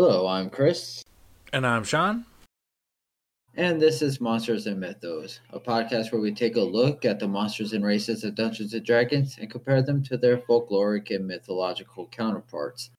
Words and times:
Hello, 0.00 0.28
I'm 0.28 0.48
Chris. 0.48 1.02
And 1.52 1.66
I'm 1.66 1.82
Sean. 1.82 2.24
And 3.56 3.82
this 3.82 4.00
is 4.00 4.20
Monsters 4.20 4.68
and 4.68 4.78
Mythos, 4.78 5.40
a 5.50 5.58
podcast 5.58 6.12
where 6.12 6.20
we 6.20 6.32
take 6.32 6.54
a 6.54 6.60
look 6.60 7.04
at 7.04 7.18
the 7.18 7.26
monsters 7.26 7.72
and 7.72 7.84
races 7.84 8.22
of 8.22 8.36
Dungeons 8.36 8.74
and 8.74 8.86
Dragons 8.86 9.38
and 9.40 9.50
compare 9.50 9.82
them 9.82 10.04
to 10.04 10.16
their 10.16 10.38
folkloric 10.38 11.12
and 11.12 11.26
mythological 11.26 12.06
counterparts. 12.12 12.90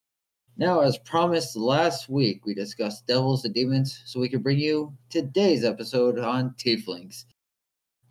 Now, 0.58 0.82
as 0.82 0.98
promised 0.98 1.56
last 1.56 2.10
week, 2.10 2.46
we 2.46 2.54
discussed 2.54 3.08
devils 3.08 3.46
and 3.46 3.54
demons, 3.54 4.02
so 4.04 4.20
we 4.20 4.28
can 4.28 4.42
bring 4.42 4.60
you 4.60 4.94
today's 5.10 5.64
episode 5.64 6.20
on 6.20 6.54
tieflings 6.58 7.24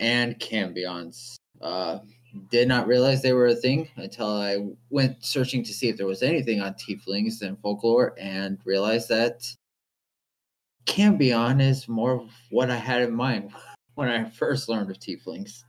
and 0.00 0.40
cambions. 0.40 1.36
Uh, 1.60 1.98
did 2.50 2.68
not 2.68 2.86
realize 2.86 3.22
they 3.22 3.32
were 3.32 3.46
a 3.46 3.54
thing 3.54 3.88
until 3.96 4.28
I 4.28 4.66
went 4.90 5.24
searching 5.24 5.62
to 5.64 5.72
see 5.72 5.88
if 5.88 5.96
there 5.96 6.06
was 6.06 6.22
anything 6.22 6.60
on 6.60 6.74
tieflings 6.74 7.42
and 7.42 7.58
folklore 7.60 8.14
and 8.18 8.58
realized 8.64 9.08
that 9.08 9.44
Cambion 10.86 11.60
is 11.60 11.88
more 11.88 12.12
of 12.12 12.30
what 12.50 12.70
I 12.70 12.76
had 12.76 13.02
in 13.02 13.14
mind 13.14 13.52
when 13.94 14.08
I 14.08 14.24
first 14.24 14.68
learned 14.68 14.90
of 14.90 14.98
tieflings. 14.98 15.64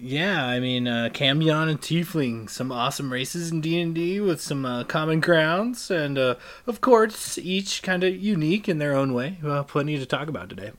Yeah, 0.00 0.46
I 0.46 0.60
mean, 0.60 0.86
uh, 0.86 1.08
Cambion 1.12 1.68
and 1.68 1.80
Tiefling, 1.80 2.48
some 2.48 2.70
awesome 2.70 3.12
races 3.12 3.50
in 3.50 3.60
D 3.60 3.80
and 3.80 3.96
D 3.96 4.20
with 4.20 4.40
some 4.40 4.64
uh, 4.64 4.84
common 4.84 5.18
grounds, 5.18 5.90
and 5.90 6.16
uh, 6.16 6.36
of 6.68 6.80
course, 6.80 7.36
each 7.36 7.82
kind 7.82 8.04
of 8.04 8.14
unique 8.14 8.68
in 8.68 8.78
their 8.78 8.94
own 8.94 9.12
way. 9.12 9.38
Well, 9.42 9.64
plenty 9.64 9.98
to 9.98 10.06
talk 10.06 10.28
about 10.28 10.50
today. 10.50 10.70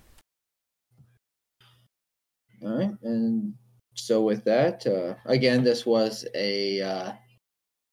All 2.62 2.78
right, 2.78 2.92
and 3.04 3.54
so 3.94 4.22
with 4.22 4.44
that, 4.46 4.86
uh, 4.86 5.16
again, 5.26 5.64
this 5.64 5.86
was 5.86 6.26
a 6.36 6.82
uh, 6.82 7.12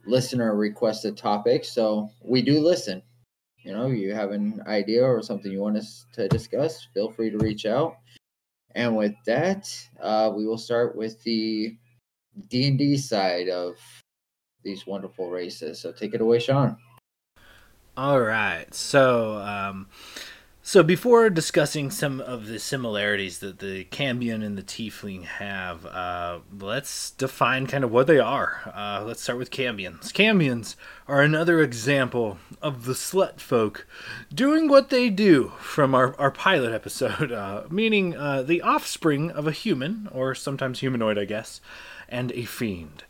listener 0.06 0.56
requested 0.56 1.16
topic, 1.16 1.64
so 1.64 2.10
we 2.24 2.42
do 2.42 2.60
listen. 2.60 3.02
You 3.58 3.72
know, 3.72 3.88
you 3.88 4.14
have 4.14 4.30
an 4.30 4.62
idea 4.66 5.04
or 5.04 5.22
something 5.22 5.50
you 5.50 5.60
want 5.60 5.76
us 5.76 6.06
to 6.14 6.28
discuss, 6.28 6.86
feel 6.94 7.10
free 7.10 7.30
to 7.30 7.38
reach 7.38 7.66
out. 7.66 7.96
And 8.74 8.96
with 8.96 9.14
that, 9.24 9.72
uh, 10.00 10.32
we 10.34 10.46
will 10.46 10.58
start 10.58 10.96
with 10.96 11.22
the 11.22 11.76
D 12.48 12.68
and 12.68 12.78
D 12.78 12.96
side 12.96 13.48
of 13.48 13.76
these 14.62 14.86
wonderful 14.86 15.30
races. 15.30 15.80
So 15.80 15.92
take 15.92 16.14
it 16.14 16.20
away, 16.20 16.38
Sean. 16.38 16.76
All 17.96 18.20
right. 18.20 18.72
So, 18.74 19.38
um, 19.38 19.88
so 20.66 20.82
before 20.82 21.30
discussing 21.30 21.92
some 21.92 22.20
of 22.20 22.48
the 22.48 22.58
similarities 22.58 23.38
that 23.38 23.60
the 23.60 23.84
Cambion 23.84 24.44
and 24.44 24.58
the 24.58 24.64
Tiefling 24.64 25.22
have, 25.22 25.86
uh, 25.86 26.40
let's 26.58 27.12
define 27.12 27.68
kind 27.68 27.84
of 27.84 27.92
what 27.92 28.08
they 28.08 28.18
are. 28.18 28.72
Uh, 28.74 29.04
let's 29.06 29.22
start 29.22 29.38
with 29.38 29.52
Cambions. 29.52 30.12
Cambions 30.12 30.74
are 31.06 31.22
another 31.22 31.62
example 31.62 32.38
of 32.60 32.84
the 32.84 32.94
slut 32.94 33.38
folk 33.38 33.86
doing 34.34 34.66
what 34.66 34.90
they 34.90 35.08
do 35.08 35.52
from 35.60 35.94
our, 35.94 36.18
our 36.18 36.32
pilot 36.32 36.72
episode, 36.72 37.30
uh, 37.30 37.62
meaning 37.70 38.16
uh, 38.16 38.42
the 38.42 38.60
offspring 38.60 39.30
of 39.30 39.46
a 39.46 39.52
human, 39.52 40.08
or 40.10 40.34
sometimes 40.34 40.80
humanoid, 40.80 41.16
I 41.16 41.26
guess, 41.26 41.60
and 42.08 42.32
a 42.32 42.44
fiend. 42.44 43.04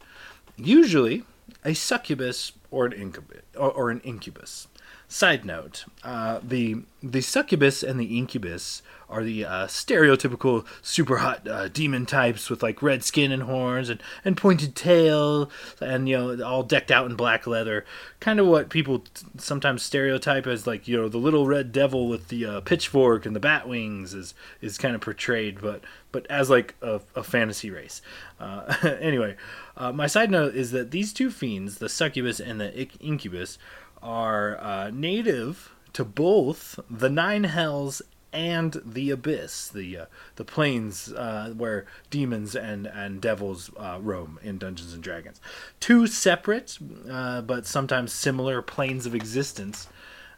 Usually 0.58 1.24
a 1.64 1.72
succubus 1.72 2.52
or 2.70 2.84
an. 2.84 3.14
Or, 3.56 3.72
or 3.72 3.90
an 3.90 4.00
incubus. 4.00 4.68
Side 5.08 5.44
note: 5.44 5.84
uh, 6.02 6.40
the 6.42 6.82
the 7.00 7.20
succubus 7.20 7.84
and 7.84 8.00
the 8.00 8.18
incubus 8.18 8.82
are 9.08 9.22
the 9.22 9.44
uh, 9.44 9.66
stereotypical 9.66 10.66
super 10.82 11.18
hot 11.18 11.46
uh, 11.46 11.68
demon 11.68 12.06
types 12.06 12.50
with 12.50 12.60
like 12.60 12.82
red 12.82 13.04
skin 13.04 13.30
and 13.30 13.44
horns 13.44 13.88
and, 13.88 14.02
and 14.24 14.36
pointed 14.36 14.74
tail 14.74 15.48
and 15.80 16.08
you 16.08 16.16
know 16.16 16.44
all 16.44 16.64
decked 16.64 16.90
out 16.90 17.08
in 17.08 17.14
black 17.14 17.46
leather. 17.46 17.84
Kind 18.18 18.40
of 18.40 18.46
what 18.46 18.68
people 18.68 19.00
t- 19.00 19.26
sometimes 19.38 19.84
stereotype 19.84 20.46
as 20.46 20.66
like 20.66 20.88
you 20.88 20.96
know 20.96 21.08
the 21.08 21.18
little 21.18 21.46
red 21.46 21.70
devil 21.70 22.08
with 22.08 22.26
the 22.26 22.44
uh, 22.44 22.60
pitchfork 22.62 23.26
and 23.26 23.36
the 23.36 23.40
bat 23.40 23.68
wings 23.68 24.12
is 24.12 24.34
is 24.60 24.76
kind 24.76 24.96
of 24.96 25.00
portrayed, 25.00 25.60
but 25.60 25.82
but 26.10 26.26
as 26.28 26.50
like 26.50 26.74
a, 26.82 27.00
a 27.14 27.22
fantasy 27.22 27.70
race. 27.70 28.02
Uh, 28.40 28.74
anyway, 29.00 29.36
uh, 29.76 29.92
my 29.92 30.08
side 30.08 30.32
note 30.32 30.56
is 30.56 30.72
that 30.72 30.90
these 30.90 31.12
two 31.12 31.30
fiends, 31.30 31.78
the 31.78 31.88
succubus 31.88 32.40
and 32.40 32.60
the 32.60 32.88
incubus 32.98 33.58
are 34.06 34.56
uh, 34.58 34.90
native 34.92 35.74
to 35.92 36.04
both 36.04 36.78
the 36.88 37.10
Nine 37.10 37.44
Hells 37.44 38.00
and 38.32 38.80
the 38.84 39.10
Abyss, 39.10 39.68
the 39.68 39.96
uh, 39.96 40.06
the 40.36 40.44
planes 40.44 41.12
uh, 41.12 41.52
where 41.56 41.86
demons 42.10 42.54
and 42.54 42.86
and 42.86 43.20
devils 43.20 43.70
uh, 43.76 43.98
roam 44.00 44.38
in 44.42 44.58
Dungeons 44.58 44.92
and 44.94 45.02
Dragons. 45.02 45.40
Two 45.80 46.06
separate 46.06 46.78
uh, 47.10 47.40
but 47.42 47.66
sometimes 47.66 48.12
similar 48.12 48.62
planes 48.62 49.06
of 49.06 49.14
existence. 49.14 49.88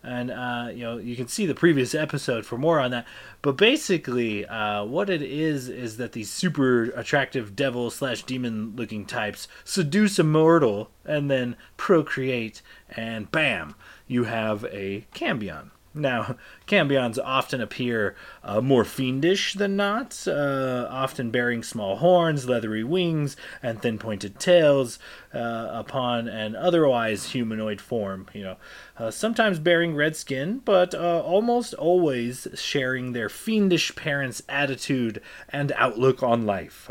And 0.02 0.30
uh, 0.30 0.68
you 0.72 0.84
know 0.84 0.98
you 0.98 1.16
can 1.16 1.28
see 1.28 1.44
the 1.44 1.54
previous 1.54 1.94
episode 1.94 2.46
for 2.46 2.56
more 2.56 2.80
on 2.80 2.90
that. 2.92 3.06
But 3.42 3.56
basically, 3.56 4.46
uh, 4.46 4.84
what 4.84 5.10
it 5.10 5.22
is 5.22 5.68
is 5.68 5.96
that 5.96 6.12
these 6.12 6.30
super 6.30 6.84
attractive 6.90 7.56
devil 7.56 7.90
slash 7.90 8.22
demon 8.22 8.74
looking 8.76 9.06
types 9.06 9.48
seduce 9.64 10.18
a 10.18 10.24
mortal 10.24 10.90
and 11.04 11.30
then 11.30 11.56
procreate, 11.76 12.62
and 12.90 13.30
bam, 13.30 13.74
you 14.06 14.24
have 14.24 14.64
a 14.66 15.06
cambion. 15.14 15.70
Now, 15.94 16.36
cambions 16.66 17.18
often 17.18 17.60
appear 17.60 18.14
uh, 18.44 18.60
more 18.60 18.84
fiendish 18.84 19.54
than 19.54 19.76
not, 19.76 20.26
uh, 20.28 20.86
often 20.90 21.30
bearing 21.30 21.62
small 21.62 21.96
horns, 21.96 22.48
leathery 22.48 22.84
wings, 22.84 23.36
and 23.62 23.80
thin 23.80 23.98
pointed 23.98 24.38
tails 24.38 24.98
uh, 25.34 25.68
upon 25.72 26.28
an 26.28 26.54
otherwise 26.54 27.30
humanoid 27.30 27.80
form. 27.80 28.26
You 28.32 28.42
know, 28.42 28.56
uh, 28.98 29.10
sometimes 29.10 29.58
bearing 29.58 29.94
red 29.94 30.14
skin, 30.14 30.60
but 30.64 30.94
uh, 30.94 31.20
almost 31.20 31.74
always 31.74 32.46
sharing 32.54 33.12
their 33.12 33.28
fiendish 33.28 33.94
parents' 33.96 34.42
attitude 34.48 35.20
and 35.48 35.72
outlook 35.72 36.22
on 36.22 36.46
life. 36.46 36.90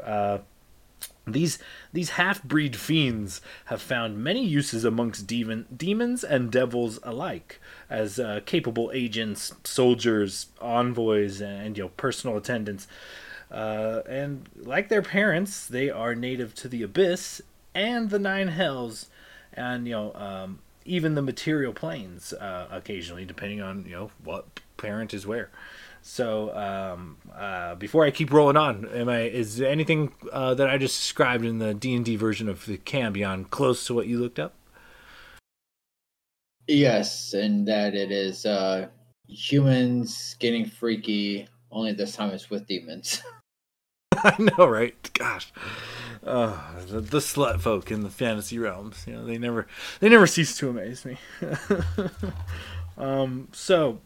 These 1.28 1.60
these 1.92 2.12
half-breed 2.12 2.76
fiends 2.76 3.42
have 3.66 3.82
found 3.82 4.24
many 4.24 4.46
uses 4.46 4.86
amongst 4.86 5.28
demon, 5.28 5.66
demons 5.76 6.24
and 6.24 6.52
devils 6.52 7.00
alike, 7.04 7.60
as 7.90 8.20
uh, 8.20 8.40
capable 8.46 8.92
agents, 8.94 9.54
soldiers, 9.64 10.48
envoys, 10.62 11.42
and 11.42 11.78
you 11.78 11.84
know 11.84 11.90
personal 11.90 12.38
attendants. 12.38 12.88
Uh, 13.52 14.02
and 14.08 14.48
like 14.58 14.90
their 14.90 15.02
parents, 15.02 15.68
they 15.68 15.90
are 15.90 16.16
native 16.16 16.54
to 16.56 16.68
the 16.68 16.84
abyss 16.84 17.42
and 17.74 18.09
the 18.09 18.20
nine 18.20 18.48
hells, 18.48 19.08
and 19.54 19.86
you 19.86 19.94
know 19.94 20.14
um, 20.14 20.59
even 20.86 21.16
the 21.16 21.22
material 21.22 21.74
planes 21.74 22.34
uh, 22.34 22.68
occasionally, 22.72 23.26
depending 23.26 23.62
on 23.62 23.84
you 23.86 23.92
know 23.92 24.12
what 24.24 24.62
parent 24.78 25.14
is 25.14 25.28
where. 25.28 25.50
So 26.07 26.56
um, 26.56 27.18
uh, 27.35 27.75
before 27.75 28.06
I 28.06 28.12
keep 28.12 28.31
rolling 28.31 28.56
on, 28.56 28.88
am 28.94 29.09
I 29.09 29.23
is 29.23 29.59
anything 29.59 30.13
uh, 30.31 30.53
that 30.53 30.69
I 30.69 30.78
just 30.78 30.97
described 30.97 31.44
in 31.44 31.59
the 31.59 31.73
D 31.73 31.94
and 31.94 32.06
D 32.06 32.16
version 32.16 32.47
of 32.47 32.66
the 32.66 32.78
Cambion 32.78 33.50
close 33.50 33.85
to 33.88 33.94
what 33.94 34.07
you 34.07 34.17
looked 34.17 34.40
up? 34.40 34.53
Yes, 36.66 37.34
and 37.34 37.67
that 37.67 37.94
it 37.94 38.09
is 38.09 38.46
uh, 38.46 38.88
humans 39.28 40.38
getting 40.40 40.66
freaky. 40.66 41.50
Only 41.72 41.91
this 41.91 42.16
time 42.16 42.29
it's 42.29 42.50
with 42.50 42.66
demons. 42.67 43.22
I 44.16 44.34
know, 44.40 44.66
right? 44.66 44.96
Gosh, 45.13 45.51
uh, 46.25 46.57
the, 46.85 47.01
the 47.01 47.19
slut 47.19 47.59
folk 47.59 47.91
in 47.91 48.02
the 48.02 48.09
fantasy 48.09 48.58
realms. 48.58 49.03
You 49.05 49.14
know, 49.14 49.26
they 49.26 49.37
never 49.37 49.67
they 49.99 50.08
never 50.08 50.26
cease 50.26 50.58
to 50.59 50.70
amaze 50.70 51.03
me. 51.03 51.17
um, 52.97 53.49
so 53.52 53.99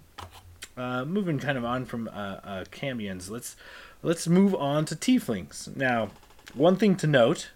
uh, 0.81 1.05
moving 1.05 1.39
kind 1.39 1.57
of 1.57 1.65
on 1.65 1.85
from 1.85 2.07
uh, 2.07 2.11
uh, 2.43 2.65
cambions, 2.71 3.29
let's 3.29 3.55
let's 4.01 4.27
move 4.27 4.55
on 4.55 4.85
to 4.85 4.95
tieflings. 4.95 5.73
Now, 5.75 6.09
one 6.53 6.75
thing 6.75 6.95
to 6.97 7.07
note 7.07 7.51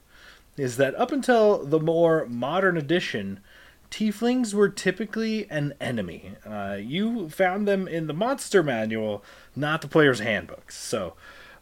is 0.58 0.78
that 0.78 0.96
up 0.96 1.12
until 1.12 1.66
the 1.66 1.80
more 1.80 2.26
modern 2.28 2.78
edition, 2.78 3.40
tieflings 3.92 4.54
were 4.54 4.70
typically 4.70 5.50
an 5.50 5.74
enemy. 5.82 6.34
Uh, 6.46 6.78
you 6.80 7.30
found 7.30 7.68
them 7.68 7.88
in 7.88 8.08
the 8.08 8.14
monster 8.14 8.64
manual, 8.64 9.24
not 9.56 9.82
the 9.82 9.88
player's 9.88 10.20
handbooks. 10.20 10.78
So 10.78 11.16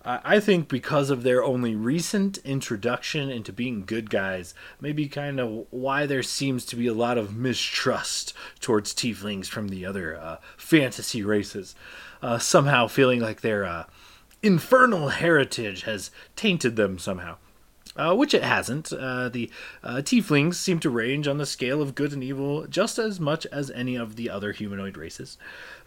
I 0.06 0.42
think 0.42 0.68
because 0.68 1.10
of 1.10 1.24
their 1.24 1.42
only 1.44 1.76
recent 1.76 2.38
introduction 2.40 3.30
into 3.30 3.54
being 3.54 3.86
good 3.86 4.10
guys, 4.10 4.54
maybe 4.82 5.08
kind 5.08 5.40
of 5.40 5.66
why 5.70 6.06
there 6.06 6.24
seems 6.24 6.66
to 6.66 6.76
be 6.76 6.88
a 6.88 6.94
lot 6.94 7.18
of 7.18 7.38
mistrust 7.38 8.34
towards 8.60 8.94
tieflings 8.94 9.48
from 9.48 9.70
the 9.70 9.86
other 9.86 10.18
uh, 10.18 10.38
fantasy 10.58 11.24
races. 11.24 11.74
Uh, 12.22 12.38
somehow 12.38 12.88
feeling 12.88 13.22
like 13.22 13.42
their 13.42 13.64
uh, 13.64 13.86
infernal 14.42 15.08
heritage 15.10 15.84
has 15.84 16.12
tainted 16.36 16.76
them 16.76 17.00
somehow. 17.00 17.38
Uh, 17.95 18.16
which 18.16 18.34
it 18.34 18.44
hasn't. 18.44 18.92
Uh, 18.92 19.30
the 19.30 19.51
uh, 19.84 19.98
tieflings 19.98 20.56
seem 20.56 20.80
to 20.80 20.90
range 20.90 21.28
on 21.28 21.38
the 21.38 21.45
scale 21.45 21.80
of 21.80 21.94
good 21.94 22.12
and 22.12 22.24
evil 22.24 22.66
just 22.66 22.98
as 22.98 23.19
much 23.19 23.45
as 23.48 23.69
any 23.69 23.95
of 23.95 24.16
the 24.16 24.31
other 24.31 24.51
humanoid 24.51 24.98
races. 24.98 25.38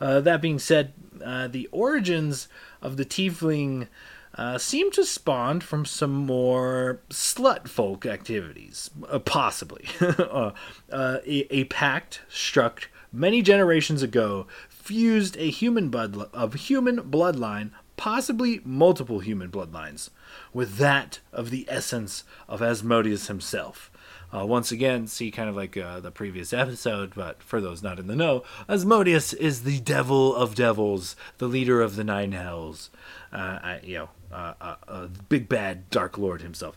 Uh, 0.00 0.20
that 0.20 0.40
being 0.40 0.60
said, 0.60 0.92
uh, 1.24 1.48
the 1.48 1.68
origins 1.72 2.46
of 2.80 2.96
the 2.96 3.04
tiefling 3.04 3.88
uh, 4.36 4.56
seem 4.56 4.92
to 4.92 5.04
spawn 5.04 5.60
from 5.60 5.84
some 5.84 6.14
more 6.14 7.00
slut 7.10 7.66
folk 7.66 8.06
activities, 8.06 8.88
possibly. 9.24 9.86
a, 10.00 10.52
a, 10.92 11.64
pact 11.64 12.20
struck 12.28 12.88
many 13.12 13.42
generations 13.42 14.02
ago 14.02 14.46
fused 14.68 15.36
a 15.38 15.50
human 15.50 15.88
blood 15.88 16.16
of 16.32 16.54
human 16.54 16.98
bloodline, 16.98 17.70
possibly 17.96 18.60
multiple 18.64 19.20
human 19.20 19.50
bloodlines, 19.50 20.10
with 20.52 20.76
that 20.76 21.20
of 21.32 21.50
the 21.50 21.66
essence 21.68 22.24
of 22.48 22.62
Asmodeus 22.62 23.28
himself. 23.28 23.90
Uh, 24.34 24.44
once 24.44 24.72
again, 24.72 25.06
see 25.06 25.30
kind 25.30 25.48
of 25.48 25.54
like 25.56 25.76
uh, 25.76 26.00
the 26.00 26.10
previous 26.10 26.52
episode, 26.52 27.14
but 27.14 27.42
for 27.42 27.60
those 27.60 27.82
not 27.82 27.98
in 27.98 28.06
the 28.06 28.16
know, 28.16 28.42
Asmodeus 28.68 29.32
is 29.32 29.62
the 29.62 29.78
devil 29.80 30.34
of 30.34 30.54
devils, 30.54 31.14
the 31.38 31.46
leader 31.46 31.80
of 31.80 31.96
the 31.96 32.04
nine 32.04 32.32
hells. 32.32 32.90
Uh, 33.32 33.58
I, 33.62 33.80
you 33.84 33.98
know, 33.98 34.08
uh, 34.32 34.54
uh, 34.60 34.74
uh, 34.88 35.06
big 35.28 35.48
bad 35.48 35.88
dark 35.90 36.18
lord 36.18 36.42
himself. 36.42 36.76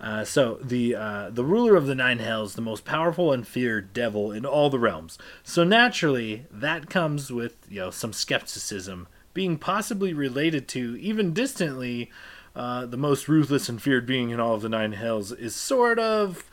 Uh, 0.00 0.24
so 0.24 0.58
the 0.62 0.92
the 1.30 1.44
ruler 1.44 1.76
of 1.76 1.86
the 1.86 1.94
nine 1.94 2.18
hells, 2.18 2.54
the 2.54 2.60
most 2.60 2.84
powerful 2.84 3.32
and 3.32 3.46
feared 3.46 3.92
devil 3.92 4.32
in 4.32 4.44
all 4.44 4.68
the 4.68 4.78
realms. 4.78 5.16
So 5.44 5.64
naturally, 5.64 6.44
that 6.50 6.90
comes 6.90 7.32
with 7.32 7.56
you 7.70 7.80
know 7.80 7.90
some 7.90 8.12
skepticism, 8.12 9.06
being 9.34 9.58
possibly 9.58 10.12
related 10.12 10.68
to 10.68 10.96
even 11.00 11.32
distantly 11.32 12.10
uh, 12.54 12.86
the 12.86 12.96
most 12.96 13.28
ruthless 13.28 13.68
and 13.68 13.80
feared 13.80 14.06
being 14.06 14.30
in 14.30 14.40
all 14.40 14.54
of 14.54 14.62
the 14.62 14.68
nine 14.68 14.92
hells 14.92 15.32
is 15.32 15.54
sort 15.54 15.98
of 15.98 16.44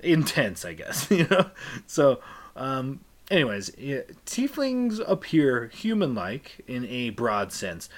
intense, 0.00 0.64
I 0.64 0.74
guess. 0.74 1.10
you 1.10 1.26
know, 1.28 1.50
so. 1.86 2.20
Um, 2.54 3.00
anyways, 3.30 3.70
yeah, 3.76 4.00
tieflings 4.24 5.00
appear 5.06 5.66
human-like 5.68 6.62
in 6.66 6.86
a 6.86 7.10
broad 7.10 7.52
sense 7.52 7.88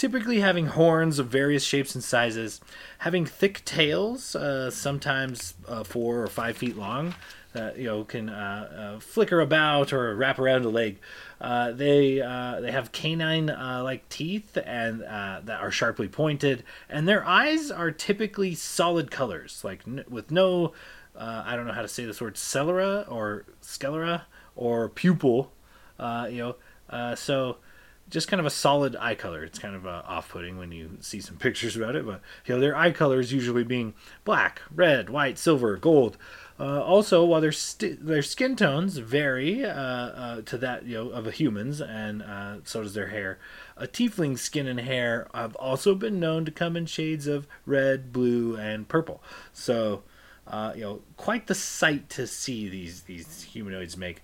typically 0.00 0.40
having 0.40 0.64
horns 0.64 1.18
of 1.18 1.26
various 1.26 1.62
shapes 1.62 1.94
and 1.94 2.02
sizes, 2.02 2.58
having 3.00 3.26
thick 3.26 3.62
tails, 3.66 4.34
uh, 4.34 4.70
sometimes 4.70 5.52
uh, 5.68 5.84
four 5.84 6.22
or 6.22 6.26
five 6.26 6.56
feet 6.56 6.74
long, 6.74 7.14
that 7.52 7.76
you 7.76 7.84
know 7.84 8.02
can 8.04 8.30
uh, 8.30 8.94
uh 8.96 9.00
flicker 9.00 9.40
about 9.40 9.92
or 9.92 10.16
wrap 10.16 10.38
around 10.38 10.64
a 10.64 10.70
leg. 10.70 10.98
Uh, 11.38 11.72
they 11.72 12.18
uh, 12.18 12.60
they 12.62 12.72
have 12.72 12.92
canine 12.92 13.48
like 13.48 14.08
teeth 14.08 14.56
and 14.64 15.02
that 15.02 15.60
are 15.60 15.70
sharply 15.70 16.08
pointed, 16.08 16.64
and 16.88 17.06
their 17.06 17.22
eyes 17.26 17.70
are 17.70 17.90
typically 17.90 18.54
solid 18.54 19.10
colors, 19.10 19.60
like 19.62 19.82
n- 19.86 20.04
with 20.08 20.30
no 20.30 20.72
I 21.14 21.54
don't 21.56 21.66
know 21.66 21.74
how 21.74 21.82
to 21.82 21.88
say 21.88 22.06
this 22.06 22.22
word 22.22 22.38
sclera 22.38 23.04
or 23.06 23.44
sclera 23.60 24.26
or 24.56 24.88
pupil, 24.88 25.52
you 25.98 26.56
know. 26.90 27.14
so 27.16 27.58
just 28.10 28.28
kind 28.28 28.40
of 28.40 28.46
a 28.46 28.50
solid 28.50 28.96
eye 28.96 29.14
color. 29.14 29.44
It's 29.44 29.58
kind 29.58 29.74
of 29.74 29.86
uh, 29.86 30.02
off-putting 30.06 30.58
when 30.58 30.72
you 30.72 30.98
see 31.00 31.20
some 31.20 31.36
pictures 31.36 31.76
about 31.76 31.96
it, 31.96 32.04
but 32.04 32.20
you 32.44 32.54
know 32.54 32.60
their 32.60 32.76
eye 32.76 32.90
colors 32.90 33.32
usually 33.32 33.64
being 33.64 33.94
black, 34.24 34.60
red, 34.74 35.08
white, 35.08 35.38
silver, 35.38 35.76
gold. 35.76 36.18
Uh, 36.58 36.82
also, 36.82 37.24
while 37.24 37.40
their 37.40 37.52
st- 37.52 38.04
their 38.04 38.20
skin 38.20 38.54
tones 38.54 38.98
vary 38.98 39.64
uh, 39.64 39.70
uh 39.70 40.42
to 40.42 40.58
that 40.58 40.84
you 40.84 40.94
know 40.94 41.08
of 41.08 41.26
a 41.26 41.30
human's, 41.30 41.80
and 41.80 42.22
uh, 42.22 42.56
so 42.64 42.82
does 42.82 42.94
their 42.94 43.06
hair. 43.06 43.38
A 43.76 43.86
tiefling's 43.86 44.42
skin 44.42 44.66
and 44.66 44.80
hair 44.80 45.28
have 45.32 45.54
also 45.56 45.94
been 45.94 46.20
known 46.20 46.44
to 46.44 46.50
come 46.50 46.76
in 46.76 46.84
shades 46.84 47.26
of 47.26 47.46
red, 47.64 48.12
blue, 48.12 48.56
and 48.56 48.86
purple. 48.88 49.22
So, 49.54 50.02
uh, 50.46 50.72
you 50.74 50.82
know, 50.82 51.00
quite 51.16 51.46
the 51.46 51.54
sight 51.54 52.10
to 52.10 52.26
see 52.26 52.68
these 52.68 53.02
these 53.02 53.44
humanoids 53.44 53.96
make. 53.96 54.22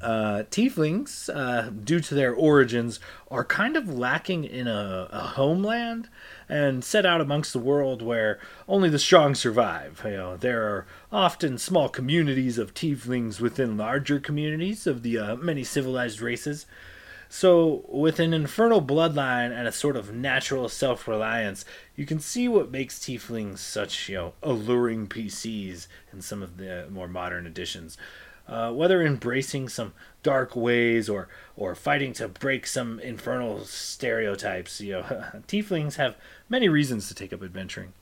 Uh, 0.00 0.44
tieflings, 0.50 1.28
uh, 1.34 1.70
due 1.70 1.98
to 1.98 2.14
their 2.14 2.32
origins, 2.32 3.00
are 3.30 3.44
kind 3.44 3.76
of 3.76 3.88
lacking 3.88 4.44
in 4.44 4.68
a, 4.68 5.08
a, 5.10 5.20
homeland 5.20 6.08
and 6.48 6.84
set 6.84 7.04
out 7.04 7.20
amongst 7.20 7.52
the 7.52 7.58
world 7.58 8.00
where 8.00 8.38
only 8.68 8.88
the 8.88 8.98
strong 8.98 9.34
survive. 9.34 10.00
You 10.04 10.12
know, 10.12 10.36
there 10.36 10.62
are 10.62 10.86
often 11.10 11.58
small 11.58 11.88
communities 11.88 12.58
of 12.58 12.74
tieflings 12.74 13.40
within 13.40 13.76
larger 13.76 14.20
communities 14.20 14.86
of 14.86 15.02
the 15.02 15.18
uh, 15.18 15.36
many 15.36 15.64
civilized 15.64 16.20
races. 16.20 16.66
So, 17.30 17.84
with 17.88 18.20
an 18.20 18.32
infernal 18.32 18.80
bloodline 18.80 19.50
and 19.52 19.68
a 19.68 19.72
sort 19.72 19.96
of 19.96 20.14
natural 20.14 20.68
self-reliance, 20.70 21.66
you 21.94 22.06
can 22.06 22.20
see 22.20 22.48
what 22.48 22.70
makes 22.70 22.98
tieflings 22.98 23.58
such, 23.58 24.08
you 24.08 24.14
know, 24.14 24.32
alluring 24.42 25.08
PCs 25.08 25.88
in 26.10 26.22
some 26.22 26.42
of 26.42 26.56
the 26.56 26.86
more 26.90 27.08
modern 27.08 27.46
editions. 27.46 27.98
Uh, 28.48 28.72
whether 28.72 29.02
embracing 29.02 29.68
some 29.68 29.92
dark 30.22 30.56
ways 30.56 31.08
or 31.08 31.28
or 31.56 31.74
fighting 31.74 32.12
to 32.14 32.26
break 32.28 32.66
some 32.66 32.98
infernal 33.00 33.64
stereotypes, 33.64 34.80
you 34.80 34.92
know, 34.92 35.02
tieflings 35.48 35.96
have 35.96 36.16
many 36.48 36.68
reasons 36.68 37.08
to 37.08 37.14
take 37.14 37.32
up 37.32 37.42
adventuring. 37.42 37.92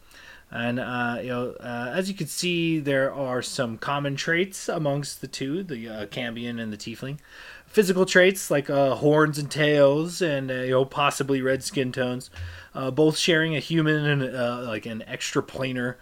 And 0.50 0.78
uh, 0.78 1.19
you 1.20 1.28
know, 1.28 1.56
uh, 1.60 1.93
as 1.94 2.08
you 2.08 2.14
can 2.14 2.28
see, 2.28 2.78
there 2.78 3.12
are 3.12 3.43
some 3.43 3.78
common 3.78 4.14
traits 4.14 4.69
amongst 4.69 5.20
the 5.20 5.26
two, 5.26 5.64
the 5.64 5.88
uh, 5.88 6.06
Cambion 6.06 6.60
and 6.60 6.72
the 6.72 6.76
Tiefling. 6.76 7.19
Physical 7.66 8.06
traits 8.06 8.50
like 8.50 8.70
uh, 8.70 8.94
horns 8.94 9.38
and 9.38 9.50
tails, 9.50 10.22
and 10.22 10.50
uh, 10.50 10.54
you 10.54 10.70
know, 10.70 10.84
possibly 10.84 11.43
red 11.43 11.64
skin 11.64 11.90
tones, 11.90 12.31
uh, 12.75 12.93
both 12.93 13.19
sharing 13.19 13.56
a 13.56 13.60
human 13.60 14.22
and 14.22 14.66
like 14.66 14.87
an 14.87 15.02
extra 15.08 15.43
planar 15.43 15.96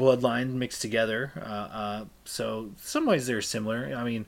bloodline 0.00 0.54
mixed 0.54 0.82
together. 0.82 1.32
Uh, 1.36 1.44
uh, 1.44 2.04
so 2.24 2.70
some 2.76 3.06
ways 3.06 3.26
they're 3.26 3.42
similar. 3.42 3.92
I 3.96 4.04
mean, 4.04 4.26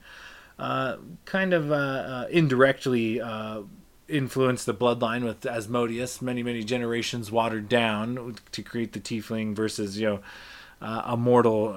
uh, 0.59 0.99
kind 1.25 1.53
of 1.53 1.73
uh, 1.73 1.75
uh, 1.75 2.27
indirectly 2.31 3.21
uh, 3.21 3.63
influenced 4.09 4.67
the 4.67 4.75
bloodline 4.75 5.25
with 5.25 5.47
Asmodeus. 5.47 6.23
Many 6.23 6.43
many 6.43 6.63
generations 6.63 7.33
watered 7.33 7.69
down 7.69 8.37
to 8.53 8.63
create 8.63 8.93
the 8.93 9.01
Tiefling 9.01 9.55
versus 9.55 9.99
you 9.99 10.07
know. 10.07 10.21
a 10.81 11.17
mortal 11.17 11.75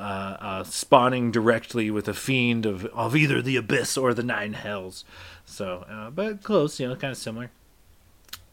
spawning 0.65 1.31
directly 1.31 1.91
with 1.91 2.07
a 2.07 2.13
fiend 2.13 2.65
of, 2.65 2.85
of 2.85 3.15
either 3.15 3.41
the 3.41 3.55
abyss 3.55 3.97
or 3.97 4.13
the 4.13 4.23
nine 4.23 4.53
hells. 4.53 5.05
So, 5.45 6.11
but 6.13 6.41
close, 6.41 6.79
you 6.79 6.87
know, 6.87 6.95
kind 6.95 7.11
of 7.11 7.17
similar. 7.17 7.51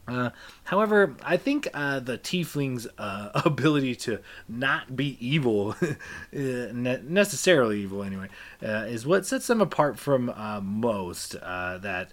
Uh, 0.07 0.31
however, 0.65 1.15
I 1.23 1.37
think 1.37 1.67
uh, 1.73 1.99
the 1.99 2.17
tiefling's 2.17 2.87
uh, 2.97 3.41
ability 3.45 3.95
to 3.95 4.19
not 4.49 4.95
be 4.95 5.17
evil, 5.25 5.75
uh, 5.81 5.95
necessarily 6.33 7.81
evil 7.81 8.03
anyway, 8.03 8.27
uh, 8.61 8.85
is 8.87 9.05
what 9.05 9.25
sets 9.25 9.47
them 9.47 9.61
apart 9.61 9.97
from 9.97 10.29
uh, 10.29 10.59
most. 10.61 11.33
that, 11.33 12.11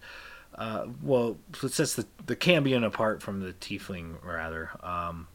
well, 1.03 1.37
sets 1.53 1.95
the, 1.95 2.07
the 2.27 2.37
Cambion 2.37 2.85
apart 2.85 3.23
from 3.23 3.41
the 3.41 3.53
tiefling, 3.55 4.25
rather. 4.25 4.71
Um, 4.83 5.27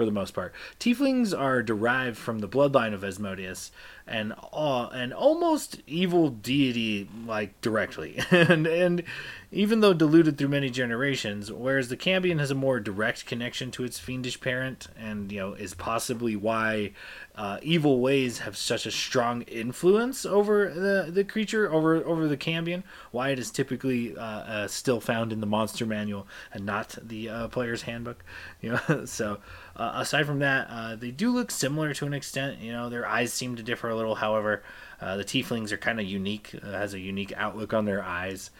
for 0.00 0.06
the 0.06 0.10
most 0.10 0.32
part. 0.32 0.54
Tieflings 0.78 1.38
are 1.38 1.62
derived 1.62 2.16
from 2.16 2.38
the 2.38 2.48
bloodline 2.48 2.94
of 2.94 3.04
Asmodeus 3.04 3.70
uh, 4.10 4.88
an 4.92 5.12
almost 5.12 5.80
evil 5.86 6.30
deity 6.30 7.08
like 7.26 7.60
directly. 7.60 8.20
and 8.30 8.66
and 8.66 9.02
even 9.52 9.80
though 9.80 9.92
diluted 9.92 10.38
through 10.38 10.48
many 10.48 10.70
generations, 10.70 11.50
whereas 11.50 11.88
the 11.88 11.96
Cambion 11.96 12.38
has 12.38 12.50
a 12.50 12.54
more 12.54 12.78
direct 12.78 13.26
connection 13.26 13.70
to 13.72 13.84
its 13.84 13.98
fiendish 13.98 14.40
parent, 14.40 14.88
and 14.98 15.30
you 15.30 15.38
know 15.38 15.52
is 15.54 15.74
possibly 15.74 16.36
why 16.36 16.92
uh, 17.36 17.58
evil 17.62 18.00
ways 18.00 18.40
have 18.40 18.56
such 18.56 18.86
a 18.86 18.90
strong 18.90 19.42
influence 19.42 20.24
over 20.24 20.72
the, 20.72 21.10
the 21.10 21.24
creature, 21.24 21.72
over 21.72 21.96
over 21.96 22.28
the 22.28 22.36
Cambion. 22.36 22.82
Why 23.12 23.30
it 23.30 23.38
is 23.38 23.50
typically 23.50 24.16
uh, 24.16 24.22
uh, 24.22 24.68
still 24.68 25.00
found 25.00 25.32
in 25.32 25.40
the 25.40 25.46
monster 25.46 25.86
manual 25.86 26.26
and 26.52 26.64
not 26.64 26.96
the 27.00 27.28
uh, 27.28 27.48
player's 27.48 27.82
handbook. 27.82 28.24
You 28.62 28.78
know, 28.88 29.06
so 29.06 29.38
uh, 29.80 29.92
aside 29.94 30.26
from 30.26 30.38
that, 30.40 30.68
uh, 30.70 30.96
they 30.96 31.10
do 31.10 31.30
look 31.30 31.50
similar 31.50 31.94
to 31.94 32.06
an 32.06 32.12
extent. 32.12 32.60
You 32.60 32.72
know, 32.72 32.88
their 32.88 33.06
eyes 33.06 33.32
seem 33.32 33.56
to 33.56 33.62
differ 33.62 33.88
a 33.88 33.96
little. 33.96 34.16
However, 34.16 34.62
the 35.00 35.24
Tieflings 35.24 35.72
are 35.72 35.78
kind 35.78 35.98
of 35.98 36.06
unique, 36.06 36.48
has 36.62 36.92
a 36.94 37.00
unique 37.00 37.32
outlook 37.36 37.72
on 37.72 37.86
their 37.86 38.04
eyes 38.04 38.50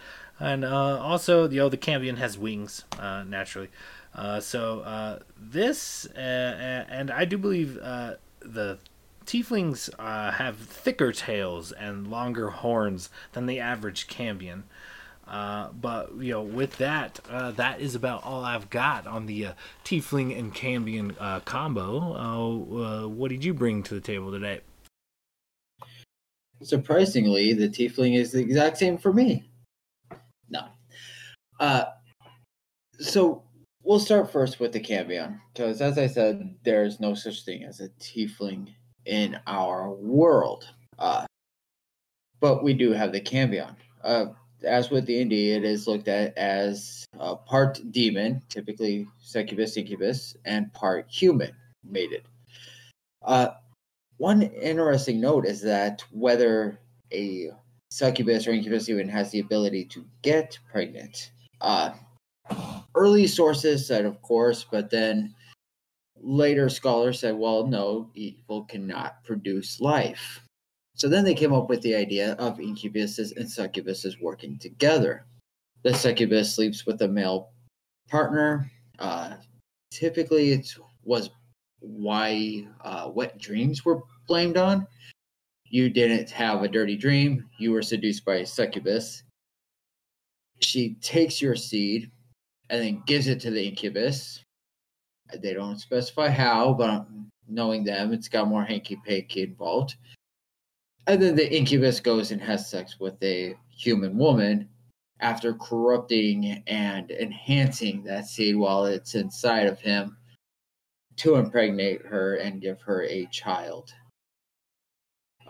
and 0.41 0.65
uh, 0.65 0.99
also 0.99 1.49
you 1.49 1.59
know 1.59 1.69
the 1.69 1.77
Cambion 1.77 2.17
has 2.17 2.37
wings 2.39 2.85
uh, 2.99 3.23
naturally. 3.23 3.69
Uh, 4.15 4.41
so 4.41 4.81
uh, 4.81 5.19
this 5.39 6.07
uh, 6.17 6.19
and 6.89 7.11
I 7.11 7.27
do 7.27 7.39
believe 7.39 7.79
uh, 7.81 8.15
the 8.41 8.79
Tieflings 9.27 9.95
have 9.99 10.57
thicker 10.57 11.13
tails 11.13 11.71
and 11.71 12.09
longer 12.09 12.51
horns 12.51 13.11
than 13.33 13.47
the 13.47 13.61
average 13.61 14.09
Cambion. 14.09 14.65
But 15.31 16.11
you 16.19 16.33
know, 16.33 16.43
with 16.43 16.77
that, 16.79 17.21
that 17.29 17.81
is 17.81 17.95
about 17.95 18.25
all 18.25 18.45
I've 18.45 18.71
got 18.71 19.07
on 19.07 19.27
the 19.27 19.49
Tiefling 19.85 20.39
and 20.39 20.55
Cambion 20.55 21.15
combo. 21.45 23.09
what 23.09 23.31
did 23.31 23.45
you 23.45 23.55
bring 23.55 23.83
to 23.85 23.95
the 23.95 24.01
table 24.01 24.31
today? 24.31 24.61
Surprisingly, 26.63 27.55
the 27.55 27.69
Tiefling 27.69 28.17
is 28.17 28.33
the 28.33 28.41
exact 28.41 28.77
same 28.77 28.99
for 28.99 29.13
me. 29.13 29.45
No. 30.51 30.67
Uh, 31.59 31.85
so 32.99 33.43
we'll 33.83 34.01
start 34.01 34.31
first 34.31 34.61
with 34.61 34.73
the 34.73 34.81
Cambion, 34.81 35.41
because 35.53 35.81
as 35.81 35.97
I 35.97 36.07
said, 36.07 36.55
there's 36.63 37.01
no 37.01 37.15
such 37.15 37.45
thing 37.45 37.65
as 37.65 37.81
a 37.81 37.89
tiefling 38.01 38.69
in 39.07 39.39
our 39.47 39.91
world. 39.95 40.69
Uh, 40.99 41.25
but 42.41 42.63
we 42.63 42.75
do 42.75 42.93
have 42.93 43.13
the 43.13 43.21
Cambion. 43.21 43.75
Uh, 44.05 44.27
as 44.65 44.91
with 44.91 45.07
the 45.07 45.15
D 45.15 45.21
and 45.23 45.31
D, 45.31 45.51
it 45.53 45.65
is 45.65 45.87
looked 45.87 46.09
at 46.09 46.37
as 46.37 47.05
uh, 47.19 47.35
part 47.35 47.81
demon, 47.91 48.43
typically 48.49 49.07
succubus, 49.19 49.77
incubus, 49.77 50.37
and 50.45 50.73
part 50.73 51.07
human, 51.09 51.53
mated. 51.85 52.23
Uh, 53.23 53.49
one 54.19 54.43
interesting 54.43 55.21
note 55.21 55.47
is 55.47 55.63
that 55.63 56.05
whether 56.11 56.79
a 57.13 57.51
succubus 57.91 58.47
or 58.47 58.53
incubus 58.53 58.89
even 58.89 59.09
has 59.09 59.31
the 59.31 59.41
ability 59.41 59.85
to 59.87 60.05
get 60.23 60.59
pregnant. 60.71 61.33
Uh, 61.61 61.93
early 62.95 63.27
sources 63.27 63.87
said, 63.87 64.05
of 64.05 64.21
course, 64.23 64.65
but 64.71 64.91
then 64.91 65.35
later 66.17 66.69
scholars 66.69 67.21
said, 67.21 67.35
well, 67.35 67.67
no, 67.67 68.11
evil 68.15 68.65
cannot 68.65 69.25
produce 69.25 69.81
life. 69.81 70.43
So 71.01 71.09
then 71.09 71.25
they 71.25 71.33
came 71.33 71.55
up 71.55 71.71
with 71.71 71.81
the 71.81 71.95
idea 71.95 72.35
of 72.35 72.59
incubuses 72.59 73.35
and 73.35 73.47
succubuses 73.47 74.21
working 74.21 74.59
together. 74.59 75.25
The 75.83 75.95
succubus 75.95 76.55
sleeps 76.55 76.85
with 76.85 77.01
a 77.01 77.09
male 77.09 77.53
partner. 78.11 78.71
Uh, 78.99 79.37
typically, 79.91 80.53
it 80.53 80.75
was 81.03 81.31
why 81.79 82.67
uh, 82.85 83.11
wet 83.15 83.39
dreams 83.39 83.83
were 83.83 84.03
blamed 84.27 84.59
on. 84.59 84.87
You 85.65 85.89
didn't 85.89 86.29
have 86.33 86.63
a 86.63 86.69
dirty 86.69 86.99
dream. 86.99 87.49
You 87.57 87.73
were 87.73 87.81
seduced 87.81 88.27
by 88.27 88.41
a 88.41 88.47
succubus. 88.47 89.23
She 90.59 90.97
takes 90.97 91.41
your 91.41 91.57
seed 91.57 92.11
and 92.69 92.83
then 92.83 93.03
gives 93.07 93.27
it 93.27 93.41
to 93.41 93.51
the 93.51 93.67
incubus. 93.67 94.45
They 95.35 95.55
don't 95.55 95.81
specify 95.81 96.29
how, 96.29 96.75
but 96.75 97.07
knowing 97.49 97.85
them, 97.85 98.13
it's 98.13 98.29
got 98.29 98.49
more 98.49 98.65
hanky 98.65 98.97
panky 98.97 99.45
involved. 99.45 99.97
And 101.07 101.21
then 101.21 101.35
the 101.35 101.57
incubus 101.57 102.01
goes 102.01 102.31
and 102.31 102.41
has 102.41 102.71
sex 102.71 103.01
with 103.01 103.23
a 103.23 103.57
human 103.71 104.17
woman 104.17 104.69
after 105.21 105.55
corrupting 105.55 106.63
and 106.67 107.11
enhancing 107.11 108.03
that 108.05 108.27
seed 108.27 108.57
while 108.57 108.87
it's 108.87 109.15
inside 109.15 109.67
of 109.67 109.81
him 109.81 110.17
to 111.17 111.35
impregnate 111.35 112.03
her 112.07 112.37
and 112.37 112.63
give 112.63 112.81
her 112.81 113.05
a 113.05 113.27
child. 113.27 113.93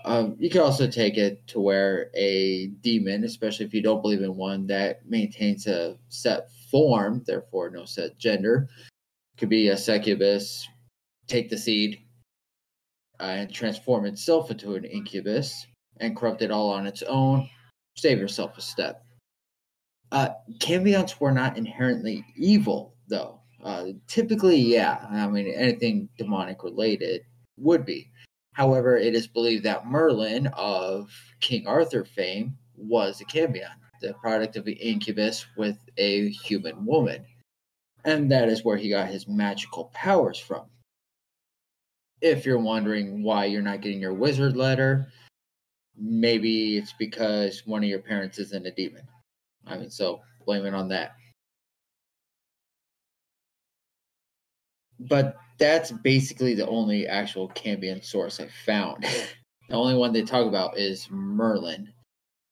Um, 0.05 0.37
you 0.39 0.49
can 0.49 0.63
also 0.63 0.89
take 0.89 1.19
it 1.19 1.47
to 1.49 1.61
where 1.61 2.11
a 2.15 2.69
demon, 2.81 3.25
especially 3.25 3.67
if 3.67 3.75
you 3.75 3.83
don't 3.83 4.03
believe 4.03 4.23
in 4.23 4.35
one 4.35 4.67
that 4.69 5.07
maintains 5.09 5.67
a 5.67 5.97
set 6.09 6.49
form, 6.71 7.23
therefore 7.27 7.71
no 7.71 7.85
set 7.85 8.19
gender, 8.19 8.69
could 9.37 9.51
be 9.51 9.69
a 9.69 9.77
succubus, 9.77 10.67
take 11.27 11.51
the 11.51 11.59
seed 11.59 12.01
uh, 13.21 13.25
and 13.25 13.53
transform 13.53 14.07
itself 14.07 14.51
into 14.51 14.75
an 14.75 14.85
incubus 14.85 15.67
and 16.01 16.17
corrupt 16.17 16.43
it 16.43 16.51
all 16.51 16.71
on 16.71 16.87
its 16.87 17.03
own. 17.03 17.49
Save 17.97 18.19
yourself 18.19 18.57
a 18.57 18.63
step. 18.63 19.05
Uh, 20.11 20.31
Cambions 20.59 21.21
were 21.21 21.33
not 21.33 21.57
inherently 21.57 22.25
evil, 22.37 22.95
though. 23.09 23.41
Uh, 23.63 23.89
typically, 24.09 24.57
yeah. 24.57 25.07
I 25.11 25.29
mean, 25.29 25.53
anything 25.55 26.09
demonic 26.17 26.65
related 26.65 27.23
would 27.59 27.85
be. 27.85 28.11
However, 28.55 28.97
it 28.97 29.15
is 29.15 29.27
believed 29.27 29.65
that 29.65 29.87
Merlin 29.87 30.49
of 30.55 31.11
King 31.41 31.67
Arthur 31.67 32.05
fame 32.05 32.57
was 32.77 33.21
a 33.21 33.25
cambion, 33.25 33.71
the 34.01 34.15
product 34.15 34.57
of 34.57 34.67
an 34.67 34.73
incubus 34.75 35.47
with 35.57 35.79
a 35.99 36.31
human 36.31 36.85
woman. 36.85 37.25
And 38.05 38.31
that 38.33 38.49
is 38.49 38.65
where 38.65 38.79
he 38.79 38.89
got 38.89 39.09
his 39.09 39.29
magical 39.29 39.91
powers 39.93 40.39
from. 40.39 40.65
If 42.21 42.45
you're 42.45 42.59
wondering 42.59 43.23
why 43.23 43.47
you're 43.47 43.63
not 43.63 43.81
getting 43.81 44.01
your 44.01 44.13
wizard 44.13 44.57
letter, 44.57 45.09
maybe 45.97 46.77
it's 46.77 46.93
because 46.93 47.63
one 47.67 47.83
of 47.83 47.89
your 47.89 48.01
parents 48.01 48.39
isn't 48.39 48.67
a 48.67 48.71
demon. 48.71 49.07
I 49.67 49.79
mean, 49.79 49.91
so 49.91 50.21
blame 50.45 50.67
it 50.67 50.75
on 50.75 50.89
that. 50.89 51.13
But 54.99 55.37
that's 55.59 55.93
basically 55.93 56.55
the 56.55 56.67
only 56.67 57.07
actual 57.07 57.49
Cambion 57.51 58.03
source 58.05 58.41
I 58.41 58.49
found. 58.67 59.05
the 59.69 59.75
only 59.75 59.95
one 59.95 60.13
they 60.13 60.23
talk 60.23 60.47
about 60.47 60.79
is 60.79 61.09
Merlin. 61.11 61.91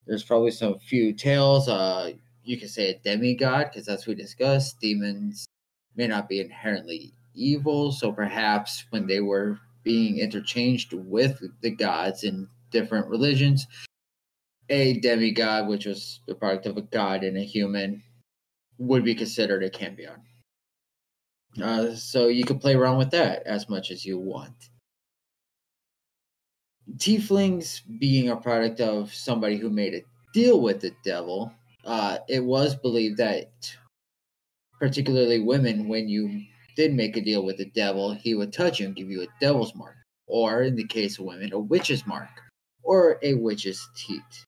There's 0.07 0.25
probably 0.25 0.51
some 0.51 0.79
few 0.79 1.13
tales. 1.13 1.69
Uh, 1.69 2.13
you 2.43 2.59
could 2.59 2.71
say 2.71 2.91
a 2.91 2.99
demigod 3.01 3.69
because 3.71 3.85
that's 3.85 4.07
what 4.07 4.17
we 4.17 4.23
discussed. 4.23 4.81
Demons 4.81 5.47
may 5.97 6.07
not 6.07 6.29
be 6.29 6.41
inherently 6.41 7.13
evil, 7.39 7.93
so 7.93 8.13
perhaps 8.13 8.85
when 8.91 9.07
they 9.07 9.21
were 9.21 9.59
being 9.85 10.19
interchanged 10.19 10.93
with 10.93 11.43
the 11.63 11.71
gods 11.71 12.25
in 12.25 12.49
different 12.71 13.07
religions, 13.07 13.67
a 14.69 15.01
demigod, 15.01 15.69
which 15.69 15.87
was 15.87 16.21
the 16.27 16.35
product 16.35 16.67
of 16.67 16.77
a 16.77 16.83
god 16.83 17.25
and 17.25 17.37
a 17.39 17.43
human, 17.43 18.03
would 18.79 19.05
be 19.05 19.15
considered 19.15 19.63
a 19.63 19.71
cambion. 19.71 20.21
Uh, 21.63 21.95
so 21.95 22.29
you 22.29 22.45
could 22.45 22.61
play 22.61 22.75
around 22.75 22.99
with 22.99 23.11
that 23.11 23.43
as 23.47 23.69
much 23.69 23.91
as 23.91 24.05
you 24.05 24.19
want. 24.19 24.71
Tieflings 26.97 27.81
being 27.99 28.31
a 28.31 28.37
product 28.37 28.81
of 28.81 29.13
somebody 29.13 29.57
who 29.57 29.71
made 29.71 29.95
a 29.95 30.03
deal 30.33 30.61
with 30.61 30.81
the 30.81 30.93
devil, 31.05 31.53
uh, 31.85 32.19
it 32.29 32.45
was 32.45 32.75
believed 32.75 33.17
that, 33.17 33.51
particularly 34.79 35.41
women, 35.41 35.89
when 35.89 36.09
you 36.09 36.45
did 36.79 36.95
make 36.95 37.19
a 37.19 37.21
deal 37.21 37.45
with 37.45 37.59
the 37.59 37.67
devil, 37.67 38.15
he 38.15 38.35
would 38.35 38.55
touch 38.55 38.81
you 38.81 38.87
and 38.87 38.97
give 38.97 39.11
you 39.11 39.21
a 39.21 39.41
devil's 39.41 39.75
mark, 39.75 39.97
or 40.27 40.63
in 40.63 40.77
the 40.77 40.87
case 40.87 41.19
of 41.19 41.27
women, 41.27 41.53
a 41.53 41.59
witch's 41.59 42.07
mark, 42.07 42.31
or 42.83 43.19
a 43.23 43.35
witch's 43.35 43.87
teat. 43.95 44.47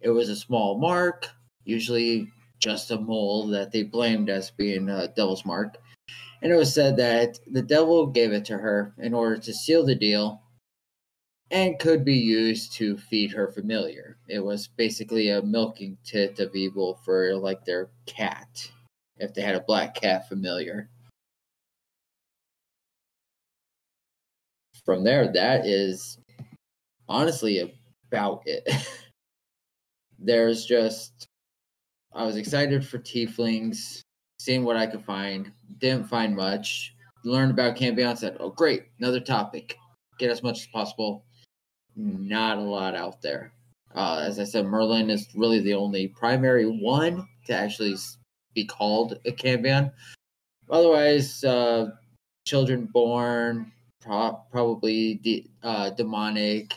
It 0.00 0.08
was 0.08 0.30
a 0.30 0.36
small 0.36 0.78
mark, 0.78 1.28
usually 1.64 2.32
just 2.60 2.90
a 2.90 2.98
mole 2.98 3.48
that 3.48 3.70
they 3.72 3.82
blamed 3.82 4.30
as 4.30 4.50
being 4.50 4.88
a 4.88 5.08
devil's 5.08 5.44
mark 5.44 5.76
and 6.42 6.52
it 6.52 6.56
was 6.56 6.72
said 6.72 6.96
that 6.96 7.38
the 7.46 7.62
devil 7.62 8.06
gave 8.06 8.32
it 8.32 8.44
to 8.46 8.58
her 8.58 8.94
in 8.98 9.14
order 9.14 9.36
to 9.36 9.52
seal 9.52 9.84
the 9.84 9.94
deal 9.94 10.42
and 11.50 11.78
could 11.78 12.04
be 12.04 12.16
used 12.16 12.72
to 12.72 12.98
feed 12.98 13.32
her 13.32 13.48
familiar. 13.48 14.16
It 14.28 14.40
was 14.40 14.68
basically 14.68 15.28
a 15.30 15.42
milking 15.42 15.96
tit 16.04 16.38
of 16.40 16.54
evil 16.54 17.00
for 17.04 17.34
like 17.36 17.64
their 17.64 17.88
cat, 18.06 18.70
if 19.16 19.32
they 19.32 19.42
had 19.42 19.54
a 19.54 19.60
black 19.60 19.94
cat 19.94 20.28
familiar. 20.28 20.90
From 24.86 25.02
there, 25.02 25.30
that 25.32 25.66
is 25.66 26.18
honestly 27.08 27.74
about 28.08 28.42
it. 28.46 28.66
There's 30.18 30.64
just, 30.64 31.26
I 32.14 32.24
was 32.24 32.36
excited 32.36 32.86
for 32.86 32.98
Tieflings 32.98 34.00
seeing 34.38 34.64
what 34.64 34.76
I 34.76 34.86
could 34.86 35.04
find. 35.04 35.50
Didn't 35.78 36.08
find 36.08 36.36
much. 36.36 36.94
Learned 37.24 37.50
about 37.50 37.76
Cambion. 37.76 38.16
Said, 38.16 38.36
"Oh, 38.38 38.50
great, 38.50 38.84
another 39.00 39.18
topic. 39.18 39.76
Get 40.18 40.30
as 40.30 40.44
much 40.44 40.60
as 40.60 40.66
possible." 40.68 41.24
Not 41.96 42.58
a 42.58 42.62
lot 42.62 42.94
out 42.94 43.20
there. 43.20 43.52
Uh, 43.94 44.22
as 44.24 44.38
I 44.38 44.44
said, 44.44 44.66
Merlin 44.66 45.10
is 45.10 45.26
really 45.34 45.60
the 45.60 45.74
only 45.74 46.08
primary 46.08 46.66
one 46.66 47.26
to 47.46 47.54
actually 47.54 47.96
be 48.54 48.64
called 48.64 49.18
a 49.24 49.32
Cambion. 49.32 49.90
Otherwise, 50.70 51.42
uh, 51.42 51.90
children 52.46 52.86
born 52.86 53.72
pro- 54.06 54.40
probably 54.50 55.14
de- 55.16 55.50
uh, 55.62 55.90
demonic, 55.90 56.74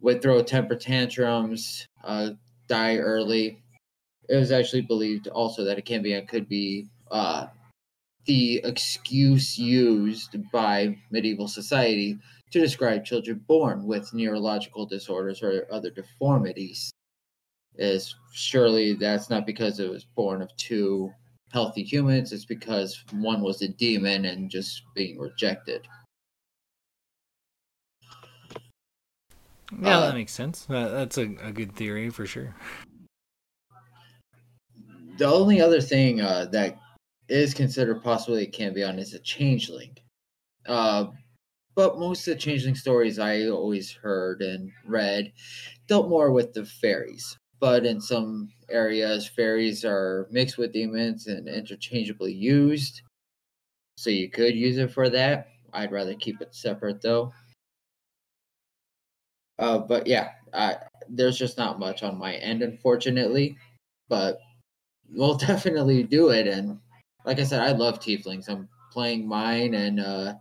would 0.00 0.22
throw 0.22 0.42
temper 0.42 0.76
tantrums, 0.76 1.86
uh, 2.04 2.30
die 2.68 2.96
early 2.96 3.58
it 4.28 4.36
was 4.36 4.52
actually 4.52 4.82
believed 4.82 5.28
also 5.28 5.64
that 5.64 5.78
a 5.78 5.82
cambion 5.82 6.26
could 6.26 6.48
be 6.48 6.88
uh, 7.10 7.46
the 8.24 8.60
excuse 8.64 9.58
used 9.58 10.36
by 10.50 10.96
medieval 11.10 11.48
society 11.48 12.18
to 12.50 12.60
describe 12.60 13.04
children 13.04 13.42
born 13.46 13.86
with 13.86 14.12
neurological 14.14 14.86
disorders 14.86 15.42
or 15.42 15.66
other 15.70 15.90
deformities. 15.90 16.90
Is 17.78 18.14
surely 18.32 18.94
that's 18.94 19.28
not 19.28 19.44
because 19.44 19.80
it 19.80 19.90
was 19.90 20.04
born 20.04 20.40
of 20.40 20.56
two 20.56 21.12
healthy 21.52 21.82
humans, 21.82 22.32
it's 22.32 22.44
because 22.44 23.04
one 23.12 23.42
was 23.42 23.60
a 23.62 23.68
demon 23.68 24.24
and 24.24 24.50
just 24.50 24.82
being 24.94 25.18
rejected. 25.18 25.86
Yeah, 29.72 29.98
uh, 29.98 30.00
that 30.00 30.14
makes 30.14 30.32
sense. 30.32 30.66
that's 30.66 31.18
a, 31.18 31.22
a 31.40 31.52
good 31.52 31.74
theory 31.74 32.10
for 32.10 32.26
sure 32.26 32.54
the 35.18 35.26
only 35.26 35.60
other 35.60 35.80
thing 35.80 36.20
uh, 36.20 36.46
that 36.46 36.78
is 37.28 37.54
considered 37.54 38.02
possibly 38.02 38.44
a 38.44 38.50
cambion 38.50 38.98
is 38.98 39.14
a 39.14 39.18
changeling. 39.18 39.96
Uh, 40.66 41.08
but 41.74 41.98
most 41.98 42.26
of 42.28 42.34
the 42.34 42.40
changeling 42.40 42.74
stories 42.76 43.18
I 43.18 43.46
always 43.48 43.92
heard 43.92 44.42
and 44.42 44.72
read 44.86 45.32
dealt 45.88 46.08
more 46.08 46.32
with 46.32 46.54
the 46.54 46.66
fairies. 46.66 47.38
But 47.60 47.86
in 47.86 48.00
some 48.00 48.52
areas, 48.70 49.28
fairies 49.28 49.84
are 49.84 50.28
mixed 50.30 50.58
with 50.58 50.72
demons 50.72 51.26
and 51.28 51.48
interchangeably 51.48 52.34
used. 52.34 53.02
So 53.98 54.10
you 54.10 54.30
could 54.30 54.54
use 54.54 54.78
it 54.78 54.90
for 54.92 55.08
that. 55.10 55.48
I'd 55.72 55.92
rather 55.92 56.14
keep 56.14 56.40
it 56.40 56.54
separate 56.54 57.02
though. 57.02 57.32
Uh, 59.58 59.78
but 59.78 60.06
yeah, 60.06 60.30
I, 60.52 60.76
there's 61.08 61.38
just 61.38 61.56
not 61.56 61.78
much 61.78 62.02
on 62.02 62.18
my 62.18 62.34
end, 62.36 62.62
unfortunately. 62.62 63.56
but 64.08 64.38
we'll 65.10 65.36
definitely 65.36 66.02
do 66.02 66.30
it. 66.30 66.46
And 66.46 66.78
like 67.24 67.38
I 67.38 67.44
said, 67.44 67.60
I 67.60 67.72
love 67.72 68.00
tieflings. 68.00 68.48
I'm 68.48 68.68
playing 68.92 69.26
mine, 69.26 69.74
and 69.74 70.00
uh, 70.00 70.34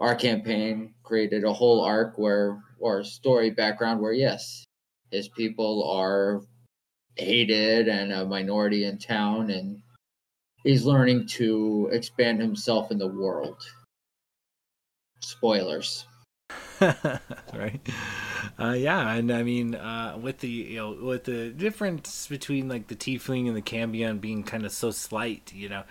our 0.00 0.14
campaign 0.14 0.94
created 1.02 1.44
a 1.44 1.52
whole 1.52 1.82
arc 1.82 2.18
where, 2.18 2.62
or 2.78 3.04
story 3.04 3.50
background 3.50 4.00
where, 4.00 4.12
yes, 4.12 4.64
his 5.10 5.28
people 5.28 5.88
are 5.90 6.42
hated 7.16 7.88
and 7.88 8.12
a 8.12 8.24
minority 8.24 8.84
in 8.84 8.98
town, 8.98 9.50
and 9.50 9.80
he's 10.62 10.84
learning 10.84 11.26
to 11.26 11.88
expand 11.92 12.40
himself 12.40 12.90
in 12.90 12.98
the 12.98 13.06
world. 13.06 13.62
Spoilers. 15.20 16.06
right 16.80 17.80
uh, 18.58 18.72
yeah 18.72 19.14
and 19.14 19.30
i 19.32 19.42
mean 19.42 19.74
uh, 19.74 20.16
with 20.20 20.38
the 20.38 20.48
you 20.48 20.76
know 20.76 20.96
with 21.00 21.24
the 21.24 21.50
difference 21.50 22.26
between 22.26 22.68
like 22.68 22.88
the 22.88 22.96
tiefling 22.96 23.46
and 23.46 23.56
the 23.56 23.62
cambion 23.62 24.18
being 24.18 24.42
kind 24.42 24.64
of 24.64 24.72
so 24.72 24.90
slight 24.90 25.52
you 25.54 25.68
know 25.68 25.82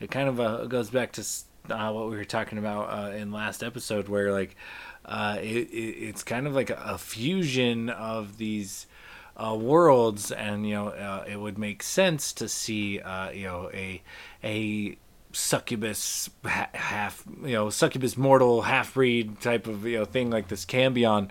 it 0.00 0.10
kind 0.10 0.28
of 0.28 0.40
uh, 0.40 0.66
goes 0.66 0.90
back 0.90 1.12
to 1.12 1.22
uh, 1.70 1.92
what 1.92 2.08
we 2.08 2.16
were 2.16 2.24
talking 2.24 2.58
about 2.58 2.86
uh, 2.86 3.10
in 3.12 3.32
last 3.32 3.62
episode 3.62 4.08
where 4.08 4.32
like 4.32 4.56
uh, 5.04 5.36
it, 5.40 5.68
it, 5.70 5.96
it's 6.08 6.22
kind 6.22 6.46
of 6.46 6.54
like 6.54 6.70
a, 6.70 6.82
a 6.84 6.98
fusion 6.98 7.88
of 7.90 8.38
these 8.38 8.86
worlds 9.38 10.32
and 10.32 10.68
you 10.68 10.74
know 10.74 11.24
it 11.28 11.36
would 11.36 11.58
make 11.58 11.80
sense 11.80 12.32
to 12.32 12.48
see 12.48 12.94
you 13.32 13.44
know 13.44 13.70
a 13.72 14.02
a 14.42 14.96
succubus 15.32 16.30
ha- 16.44 16.70
half 16.72 17.22
you 17.42 17.52
know 17.52 17.70
succubus 17.70 18.16
mortal 18.16 18.62
half 18.62 18.94
breed 18.94 19.40
type 19.40 19.66
of 19.66 19.86
you 19.86 19.98
know 19.98 20.04
thing 20.04 20.30
like 20.30 20.48
this 20.48 20.64
cambion 20.64 21.30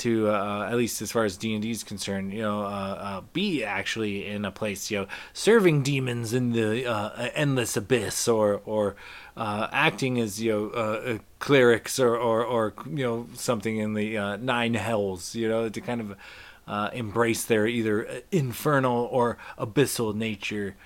to 0.00 0.28
uh, 0.30 0.68
at 0.70 0.76
least 0.76 1.02
as 1.02 1.12
far 1.12 1.24
as 1.24 1.36
D 1.36 1.52
and 1.54 1.62
D 1.62 1.70
is 1.70 1.84
concerned, 1.84 2.32
you 2.32 2.42
know, 2.42 2.62
uh, 2.62 2.64
uh, 2.66 3.20
be 3.32 3.64
actually 3.64 4.26
in 4.26 4.44
a 4.44 4.50
place, 4.50 4.90
you 4.90 4.98
know, 4.98 5.06
serving 5.32 5.82
demons 5.82 6.32
in 6.32 6.52
the 6.52 6.86
uh, 6.86 7.30
endless 7.34 7.76
abyss, 7.76 8.28
or 8.28 8.60
or 8.64 8.96
uh, 9.36 9.68
acting 9.72 10.20
as 10.20 10.40
you 10.40 10.52
know 10.52 10.68
uh, 10.70 11.18
clerics, 11.38 11.98
or, 11.98 12.16
or 12.16 12.44
or 12.44 12.74
you 12.86 13.04
know 13.04 13.26
something 13.34 13.78
in 13.78 13.94
the 13.94 14.36
nine 14.40 14.74
hells, 14.74 15.34
you 15.34 15.48
know, 15.48 15.68
to 15.68 15.80
kind 15.80 16.00
of 16.00 16.92
embrace 16.92 17.44
their 17.44 17.66
either 17.66 18.22
infernal 18.30 19.08
or 19.10 19.38
abyssal 19.58 20.14
nature 20.14 20.76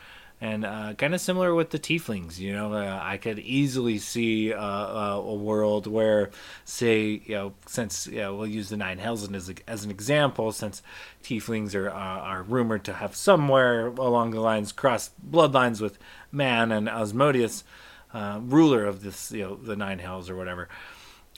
and 0.42 0.64
uh, 0.64 0.92
kind 0.94 1.14
of 1.14 1.20
similar 1.20 1.54
with 1.54 1.70
the 1.70 1.78
tieflings 1.78 2.38
you 2.38 2.52
know 2.52 2.74
uh, 2.74 3.00
i 3.02 3.16
could 3.16 3.38
easily 3.38 3.96
see 3.96 4.52
uh, 4.52 4.58
uh, 4.58 5.22
a 5.24 5.34
world 5.34 5.86
where 5.86 6.30
say 6.64 7.22
you 7.24 7.34
know 7.34 7.54
since 7.66 8.08
you 8.08 8.18
know, 8.18 8.34
we'll 8.34 8.46
use 8.46 8.68
the 8.68 8.76
nine 8.76 8.98
hells 8.98 9.32
as, 9.32 9.52
as 9.68 9.84
an 9.84 9.90
example 9.90 10.50
since 10.50 10.82
tieflings 11.22 11.74
are 11.76 11.88
uh, 11.88 11.94
are 11.94 12.42
rumored 12.42 12.82
to 12.84 12.92
have 12.94 13.14
somewhere 13.14 13.86
along 13.86 14.32
the 14.32 14.40
lines 14.40 14.72
cross 14.72 15.10
bloodlines 15.30 15.80
with 15.80 15.96
man 16.32 16.72
and 16.72 16.88
asmodeus 16.88 17.62
uh, 18.12 18.40
ruler 18.42 18.84
of 18.84 19.02
this 19.02 19.30
you 19.30 19.42
know 19.42 19.54
the 19.54 19.76
nine 19.76 20.00
hells 20.00 20.28
or 20.28 20.34
whatever 20.34 20.68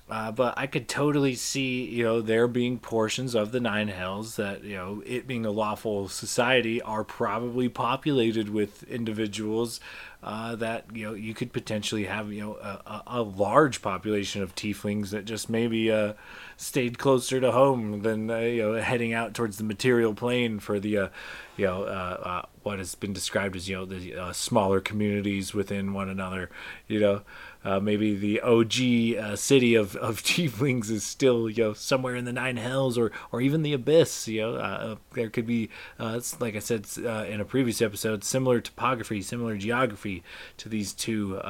uh, 0.09 0.31
but 0.31 0.53
I 0.59 0.67
could 0.67 0.87
totally 0.87 1.35
see, 1.35 1.85
you 1.85 2.05
know, 2.05 2.21
there 2.21 2.47
being 2.47 2.79
portions 2.79 3.35
of 3.35 3.53
the 3.53 3.61
Nine 3.61 3.89
Hells 3.89 4.37
that, 4.37 4.63
you 4.63 4.77
know, 4.77 5.03
it 5.07 5.27
being 5.27 5.47
a 5.47 5.51
lawful 5.51 6.09
society 6.09 6.83
are 6.83 7.05
probably 7.05 7.71
populated 7.71 8.51
with 8.51 8.83
individuals 8.85 9.81
uh, 10.25 10.57
that, 10.57 10.87
you 10.95 11.07
know, 11.07 11.13
you 11.13 11.35
could 11.35 11.53
potentially 11.53 12.07
have, 12.07 12.33
you 12.33 12.41
know, 12.41 12.55
a, 12.55 13.03
a 13.07 13.23
large 13.23 13.83
population 13.83 14.43
of 14.43 14.55
tieflings 14.55 15.11
that 15.11 15.27
just 15.27 15.51
maybe 15.51 15.93
uh, 15.93 16.15
stayed 16.57 16.99
closer 16.99 17.41
to 17.41 17.53
home 17.53 18.01
than, 18.01 18.31
uh, 18.31 18.39
you 18.39 18.63
know, 18.63 18.75
heading 18.81 19.13
out 19.13 19.35
towards 19.35 19.59
the 19.59 19.65
material 19.65 20.15
plane 20.15 20.59
for 20.59 20.81
the, 20.81 20.97
uh, 20.97 21.09
you 21.59 21.67
know, 21.67 21.85
uh, 21.85 22.43
what 22.63 22.79
has 22.79 22.95
been 22.95 23.13
described 23.13 23.55
as, 23.55 23.69
you 23.69 23.77
know, 23.77 23.85
the 23.85 24.33
smaller 24.33 24.81
communities 24.81 25.53
within 25.53 25.93
one 25.93 26.09
another, 26.09 26.49
you 26.89 26.99
know. 26.99 27.21
Uh, 27.65 27.81
maybe 27.81 28.15
the 28.15 28.43
OG 28.43 29.17
uh, 29.19 29.37
city 29.37 29.75
of, 29.75 29.97
of 29.97 30.23
tieflings 30.23 30.91
is 30.91 31.03
still 31.03 31.49
you 31.49 31.65
know 31.65 31.73
somewhere 31.73 32.15
in 32.15 32.27
the 32.27 32.33
nine 32.33 32.59
hells 32.59 32.99
or 32.99 33.11
or 33.33 33.41
even 33.41 33.63
the 33.63 33.73
abyss. 33.73 34.29
You 34.29 34.43
know, 34.43 34.55
uh, 34.57 34.59
uh 34.59 34.97
there 35.15 35.31
could 35.31 35.47
be, 35.47 35.71
uh, 35.99 36.21
like 36.41 36.57
I 36.57 36.59
said 36.59 36.87
uh, 36.99 37.25
in 37.25 37.41
a 37.41 37.45
previous 37.45 37.81
episode, 37.81 38.23
similar 38.23 38.61
topography, 38.61 39.23
similar 39.23 39.57
geography 39.57 40.14
to 40.59 40.69
these 40.69 40.93
two 40.93 41.41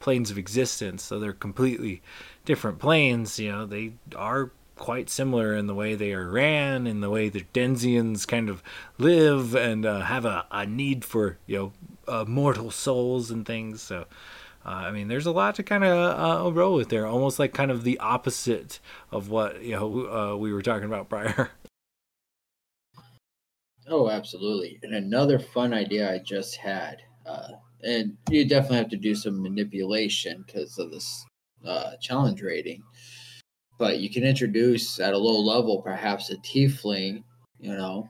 planes 0.00 0.30
of 0.30 0.38
existence. 0.38 1.02
So 1.02 1.18
they're 1.18 1.32
completely 1.32 2.02
different 2.44 2.78
planes. 2.78 3.38
You 3.38 3.52
know, 3.52 3.66
they 3.66 3.92
are 4.16 4.50
quite 4.76 5.08
similar 5.08 5.54
in 5.54 5.66
the 5.66 5.74
way 5.74 5.94
they 5.94 6.12
are 6.12 6.28
ran, 6.28 6.86
in 6.86 7.00
the 7.00 7.10
way 7.10 7.28
the 7.28 7.44
Denzians 7.52 8.26
kind 8.26 8.48
of 8.48 8.62
live 8.98 9.54
and 9.54 9.84
have 9.84 10.24
a, 10.24 10.46
a 10.50 10.66
need 10.66 11.04
for 11.04 11.38
you 11.46 11.72
know 12.06 12.24
mortal 12.24 12.70
souls 12.70 13.30
and 13.30 13.44
things. 13.44 13.82
So. 13.82 14.06
Uh, 14.66 14.84
I 14.86 14.92
mean, 14.92 15.08
there's 15.08 15.26
a 15.26 15.32
lot 15.32 15.56
to 15.56 15.62
kind 15.62 15.84
of 15.84 16.46
uh, 16.46 16.52
roll 16.52 16.74
with 16.74 16.88
there, 16.88 17.06
almost 17.06 17.38
like 17.38 17.52
kind 17.52 17.70
of 17.70 17.84
the 17.84 17.98
opposite 17.98 18.80
of 19.12 19.28
what 19.28 19.62
you 19.62 19.72
know 19.72 20.06
uh, 20.06 20.36
we 20.36 20.52
were 20.52 20.62
talking 20.62 20.86
about 20.86 21.08
prior. 21.08 21.50
Oh, 23.86 24.08
absolutely! 24.08 24.80
And 24.82 24.94
another 24.94 25.38
fun 25.38 25.74
idea 25.74 26.10
I 26.10 26.16
just 26.16 26.56
had, 26.56 27.02
uh, 27.26 27.48
and 27.84 28.16
you 28.30 28.48
definitely 28.48 28.78
have 28.78 28.88
to 28.90 28.96
do 28.96 29.14
some 29.14 29.42
manipulation 29.42 30.44
because 30.46 30.78
of 30.78 30.90
this 30.90 31.24
uh, 31.66 31.92
challenge 32.00 32.42
rating. 32.42 32.82
But 33.78 33.98
you 33.98 34.08
can 34.08 34.24
introduce 34.24 35.00
at 35.00 35.14
a 35.14 35.18
low 35.18 35.40
level, 35.40 35.82
perhaps 35.82 36.30
a 36.30 36.36
tiefling, 36.36 37.24
you 37.58 37.76
know, 37.76 38.08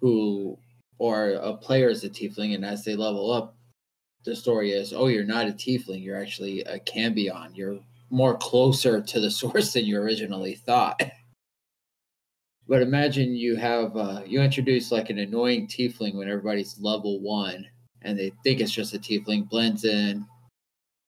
who 0.00 0.58
or 0.98 1.32
a 1.32 1.54
player 1.54 1.90
is 1.90 2.04
a 2.04 2.08
tiefling, 2.08 2.54
and 2.54 2.64
as 2.64 2.84
they 2.84 2.96
level 2.96 3.30
up, 3.30 3.54
the 4.24 4.34
story 4.34 4.72
is, 4.72 4.92
oh, 4.92 5.08
you're 5.08 5.24
not 5.24 5.46
a 5.46 5.52
tiefling, 5.52 6.02
you're 6.02 6.20
actually 6.20 6.62
a 6.62 6.78
cambion. 6.80 7.54
You're 7.54 7.78
more 8.10 8.36
closer 8.38 9.00
to 9.02 9.20
the 9.20 9.30
source 9.42 9.72
than 9.72 9.84
you 9.84 9.98
originally 9.98 10.54
thought. 10.54 11.00
but 12.68 12.82
imagine 12.82 13.34
you 13.34 13.56
have 13.56 13.96
uh, 13.96 14.22
you 14.26 14.40
introduce 14.40 14.90
like 14.90 15.10
an 15.10 15.18
annoying 15.18 15.68
tiefling 15.68 16.14
when 16.14 16.28
everybody's 16.28 16.80
level 16.80 17.20
one 17.20 17.66
and 18.02 18.18
they 18.18 18.32
think 18.42 18.60
it's 18.60 18.72
just 18.72 18.94
a 18.94 18.98
tiefling 18.98 19.48
blends 19.48 19.84
in, 19.84 20.26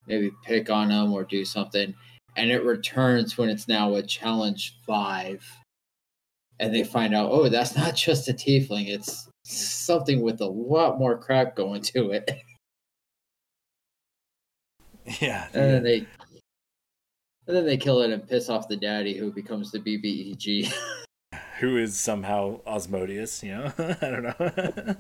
maybe 0.07 0.31
pick 0.45 0.71
on 0.71 0.89
them 0.89 1.13
or 1.13 1.25
do 1.25 1.45
something, 1.45 1.95
and 2.37 2.51
it 2.51 2.65
returns 2.65 3.37
when 3.37 3.49
it's 3.49 3.69
now 3.69 3.95
a 3.95 4.03
challenge 4.03 4.77
five, 4.87 5.45
and 6.61 6.75
they 6.75 6.85
find 6.85 7.15
out, 7.15 7.31
oh, 7.31 7.49
that's 7.49 7.77
not 7.77 7.95
just 7.95 8.29
a 8.29 8.33
tiefling, 8.33 8.89
it's 8.89 9.29
something 9.45 10.21
with 10.21 10.41
a 10.41 10.47
lot 10.47 10.99
more 10.99 11.17
crap 11.17 11.57
going 11.57 11.83
to 11.83 12.11
it. 12.11 12.31
Yeah. 15.23 15.47
And 15.55 15.65
yeah. 15.65 15.71
then 15.73 15.83
they 15.85 16.07
and 17.49 17.57
then 17.57 17.65
they 17.65 17.79
kill 17.79 18.03
it 18.03 18.11
and 18.11 18.29
piss 18.29 18.51
off 18.51 18.69
the 18.69 18.77
daddy 18.77 19.17
who 19.17 19.33
becomes 19.33 19.71
the 19.71 19.79
BBEG. 19.79 20.71
who 21.61 21.79
is 21.79 21.99
somehow 21.99 22.61
Asmodeus, 22.67 23.43
you 23.43 23.57
know? 23.57 23.73
I 23.79 24.11
don't 24.11 24.23
know. 24.23 24.97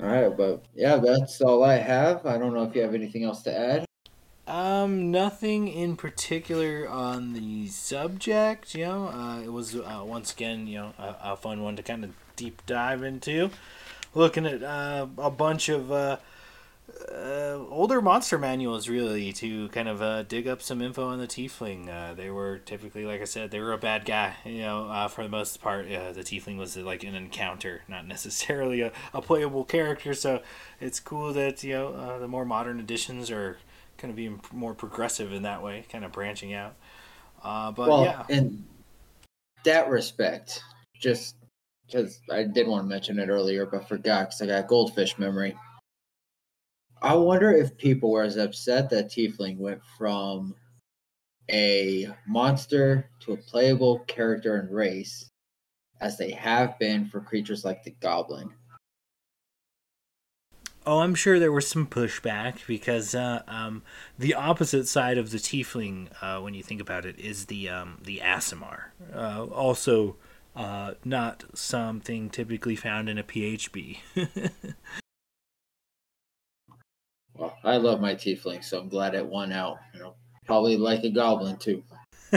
All 0.00 0.08
right, 0.08 0.36
but 0.36 0.64
yeah, 0.74 0.96
that's 0.96 1.40
all 1.40 1.62
I 1.64 1.76
have. 1.76 2.24
I 2.24 2.38
don't 2.38 2.54
know 2.54 2.64
if 2.64 2.74
you 2.74 2.82
have 2.82 2.94
anything 2.94 3.24
else 3.24 3.42
to 3.42 3.56
add. 3.56 3.84
Um, 4.46 5.10
nothing 5.10 5.68
in 5.68 5.96
particular 5.96 6.88
on 6.88 7.34
the 7.34 7.68
subject. 7.68 8.74
You 8.74 8.86
know, 8.86 9.08
uh, 9.08 9.40
it 9.40 9.52
was 9.52 9.76
uh, 9.76 10.02
once 10.04 10.32
again, 10.32 10.66
you 10.66 10.78
know, 10.78 10.94
a, 10.98 11.32
a 11.32 11.36
fun 11.36 11.62
one 11.62 11.76
to 11.76 11.82
kind 11.82 12.04
of 12.04 12.10
deep 12.36 12.62
dive 12.66 13.02
into 13.02 13.50
looking 14.14 14.46
at 14.46 14.62
uh, 14.62 15.06
a 15.18 15.30
bunch 15.30 15.68
of 15.68 15.92
uh, 17.10 17.14
uh, 17.14 17.64
older 17.68 18.00
monster 18.00 18.38
manuals, 18.38 18.88
really, 18.88 19.32
to 19.34 19.68
kind 19.68 19.88
of 19.88 20.00
uh, 20.00 20.22
dig 20.22 20.46
up 20.46 20.62
some 20.62 20.80
info 20.80 21.08
on 21.08 21.18
the 21.18 21.26
Tiefling. 21.26 21.88
Uh, 21.88 22.14
they 22.14 22.30
were 22.30 22.58
typically, 22.58 23.04
like 23.04 23.20
I 23.20 23.24
said, 23.24 23.50
they 23.50 23.60
were 23.60 23.72
a 23.72 23.78
bad 23.78 24.04
guy. 24.04 24.36
You 24.44 24.62
know, 24.62 24.88
uh, 24.88 25.08
for 25.08 25.22
the 25.22 25.28
most 25.28 25.60
part, 25.60 25.86
the 25.88 26.22
Tiefling 26.22 26.58
was 26.58 26.76
like 26.76 27.02
an 27.02 27.14
encounter, 27.14 27.82
not 27.88 28.06
necessarily 28.06 28.80
a, 28.80 28.92
a 29.12 29.22
playable 29.22 29.64
character. 29.64 30.14
So 30.14 30.42
it's 30.80 31.00
cool 31.00 31.32
that 31.32 31.62
you 31.62 31.74
know 31.74 32.18
the 32.18 32.28
more 32.28 32.44
modern 32.44 32.80
editions 32.80 33.30
are 33.30 33.58
kind 33.98 34.10
of 34.10 34.16
being 34.16 34.40
more 34.52 34.74
progressive 34.74 35.32
in 35.32 35.42
that 35.42 35.62
way, 35.62 35.84
kind 35.90 36.04
of 36.04 36.12
branching 36.12 36.54
out. 36.54 36.74
but 37.42 37.76
well, 37.76 38.04
yeah, 38.04 38.24
in 38.28 38.64
that 39.64 39.88
respect, 39.88 40.62
just 40.94 41.36
because 41.86 42.20
I 42.30 42.44
did 42.44 42.66
want 42.66 42.84
to 42.84 42.88
mention 42.88 43.18
it 43.18 43.28
earlier, 43.28 43.66
but 43.66 43.88
forgot 43.88 44.28
because 44.28 44.42
I 44.42 44.46
got 44.46 44.68
goldfish 44.68 45.18
memory. 45.18 45.56
I 47.02 47.14
wonder 47.14 47.50
if 47.50 47.76
people 47.78 48.10
were 48.10 48.22
as 48.22 48.36
upset 48.36 48.90
that 48.90 49.08
Tiefling 49.08 49.58
went 49.58 49.80
from 49.96 50.54
a 51.50 52.08
monster 52.26 53.08
to 53.20 53.32
a 53.32 53.36
playable 53.36 54.00
character 54.00 54.56
and 54.56 54.70
race 54.70 55.30
as 56.00 56.18
they 56.18 56.30
have 56.30 56.78
been 56.78 57.06
for 57.06 57.20
creatures 57.20 57.64
like 57.64 57.82
the 57.84 57.90
Goblin. 58.00 58.50
Oh, 60.86 61.00
I'm 61.00 61.14
sure 61.14 61.38
there 61.38 61.52
was 61.52 61.68
some 61.68 61.86
pushback 61.86 62.66
because 62.66 63.14
uh, 63.14 63.42
um, 63.46 63.82
the 64.18 64.34
opposite 64.34 64.88
side 64.88 65.18
of 65.18 65.30
the 65.30 65.38
Tiefling, 65.38 66.08
uh, 66.22 66.40
when 66.40 66.54
you 66.54 66.62
think 66.62 66.80
about 66.80 67.04
it, 67.04 67.18
is 67.18 67.46
the 67.46 67.68
um, 67.68 67.98
the 68.02 68.20
Aasimar, 68.24 68.84
uh, 69.14 69.44
also 69.44 70.16
uh, 70.56 70.94
not 71.04 71.44
something 71.54 72.30
typically 72.30 72.76
found 72.76 73.08
in 73.08 73.18
a 73.18 73.22
PHB. 73.22 73.98
well, 77.36 77.56
I 77.64 77.76
love 77.76 78.00
my 78.00 78.14
tiefling, 78.14 78.64
so 78.64 78.80
I'm 78.80 78.88
glad 78.88 79.14
it 79.14 79.26
won 79.26 79.52
out. 79.52 79.78
You 79.94 80.00
know, 80.00 80.14
probably 80.46 80.76
like 80.76 81.04
a 81.04 81.10
goblin 81.10 81.56
too. 81.56 81.82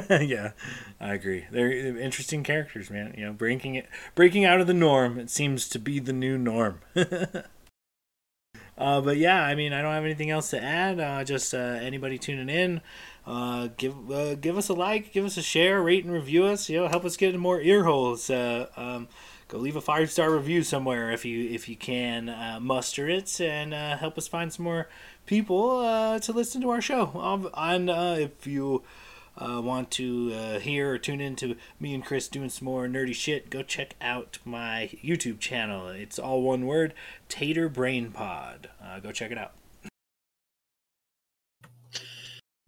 yeah, 0.10 0.51
I 0.99 1.13
agree. 1.13 1.45
They're 1.51 1.97
interesting 1.97 2.43
characters, 2.43 2.89
man. 2.89 3.13
You 3.17 3.25
know, 3.25 3.34
breaking 3.34 3.75
it, 3.75 3.88
breaking 4.15 4.45
out 4.45 4.60
of 4.60 4.67
the 4.67 4.73
norm. 4.73 5.19
It 5.19 5.29
seems 5.29 5.69
to 5.69 5.79
be 5.79 5.99
the 5.99 6.13
new 6.13 6.38
norm. 6.38 6.79
uh, 6.95 9.01
but 9.01 9.17
yeah, 9.17 9.43
I 9.43 9.56
mean, 9.56 9.73
I 9.73 9.82
don't 9.82 9.93
have 9.93 10.03
anything 10.03 10.32
else 10.32 10.49
to 10.51 10.62
add. 10.62 10.99
Uh, 10.99 11.23
just 11.23 11.53
uh, 11.53 11.58
anybody 11.58 12.17
tuning 12.17 12.49
in, 12.49 12.82
uh, 13.27 13.69
give 13.77 14.12
uh, 14.12 14.36
give 14.36 14.58
us 14.58 14.69
a 14.69 14.73
like, 14.73 15.13
give 15.13 15.25
us 15.25 15.38
a 15.38 15.43
share, 15.43 15.82
rate 15.82 16.06
and 16.06 16.13
review 16.13 16.45
us. 16.45 16.69
You 16.69 16.82
know, 16.82 16.88
help 16.88 17.06
us 17.06 17.17
get 17.17 17.27
into 17.27 17.39
more 17.39 17.62
ear 17.62 17.84
holes. 17.84 18.29
Uh, 18.29 18.67
um, 18.75 19.08
go 19.54 19.60
leave 19.60 19.76
a 19.76 19.82
five 19.82 20.10
star 20.10 20.32
review 20.32 20.63
somewhere 20.63 21.12
if 21.12 21.24
you 21.24 21.48
if 21.50 21.70
you 21.70 21.76
can 21.76 22.28
uh, 22.28 22.58
muster 22.60 23.08
it, 23.08 23.39
and 23.39 23.74
uh, 23.74 23.96
help 23.98 24.18
us 24.18 24.28
find 24.28 24.52
some 24.52 24.66
more 24.66 24.89
people 25.28 25.80
uh, 25.80 26.20
to 26.20 26.34
listen 26.34 26.60
to 26.62 26.72
our 26.72 26.82
show. 26.82 27.12
Um, 27.20 27.50
and 27.54 27.89
uh, 27.89 28.16
if 28.18 28.48
you 28.48 28.84
uh, 29.38 29.62
want 29.63 29.92
to 29.92 30.34
uh, 30.34 30.60
hear 30.60 30.94
or 30.94 30.98
tune 30.98 31.22
in 31.22 31.36
to 31.38 31.56
me 31.80 31.94
and 31.94 32.04
Chris 32.04 32.28
doing 32.28 32.50
some 32.50 32.66
more 32.66 32.88
nerdy 32.88 33.13
shit, 33.13 33.52
go 33.52 33.62
check 33.62 33.96
out 34.02 34.39
my 34.44 34.89
YouTube 35.04 35.39
channel. 35.39 35.88
It's 35.88 36.18
all 36.18 36.42
one 36.42 36.66
word, 36.66 36.96
Tater 37.30 37.70
Brain 37.70 38.12
Pod. 38.12 38.70
Go 39.04 39.12
check 39.12 39.32
it 39.32 39.38
out. 39.38 39.54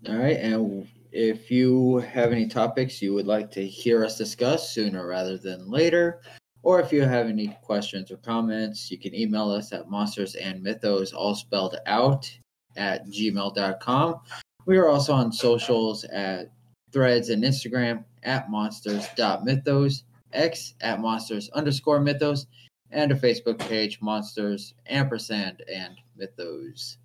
All 0.08 0.18
right, 0.18 0.38
and 0.38 0.88
if 1.12 1.50
you 1.50 1.98
have 1.98 2.32
any 2.32 2.48
topics 2.48 3.02
you 3.02 3.14
would 3.16 3.26
like 3.26 3.50
to 3.52 3.66
hear 3.66 4.06
us 4.06 4.20
discuss 4.20 4.72
sooner 4.72 5.08
rather 5.08 5.38
than 5.38 5.72
later, 5.72 6.22
or 6.66 6.82
if 6.82 6.92
you 6.92 7.04
have 7.04 7.28
any 7.28 7.56
questions 7.62 8.10
or 8.10 8.18
comments, 8.18 8.90
you 8.90 8.98
can 8.98 9.14
email 9.14 9.52
us 9.52 9.72
at 9.72 9.88
monsters 9.88 10.34
and 10.34 10.64
mythos, 10.64 11.14
all 11.14 11.36
spelled 11.36 11.78
out, 11.86 12.30
at 12.76 13.06
gmail.com. 13.08 14.20
We 14.66 14.78
are 14.78 14.90
also 14.90 15.14
on 15.14 15.32
socials 15.32 16.06
at 16.06 16.52
threads 16.92 17.30
and 17.30 17.44
Instagram 17.44 18.04
at 18.24 18.50
monsters.mythos, 18.50 20.04
X 20.34 20.74
at 20.82 21.00
monsters 21.00 21.50
underscore 21.52 22.02
mythos, 22.02 22.48
and 22.90 23.12
a 23.12 23.16
Facebook 23.16 23.60
page, 23.60 24.02
monsters 24.02 24.74
ampersand 24.88 25.62
and 25.72 25.94
mythos. 26.18 26.98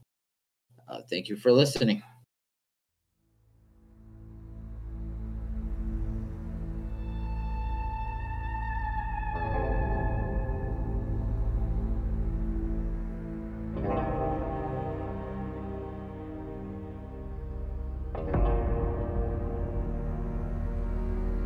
Uh, 0.88 1.03
thank 1.11 1.29
you 1.29 1.37
for 1.37 1.53
listening. 1.53 2.03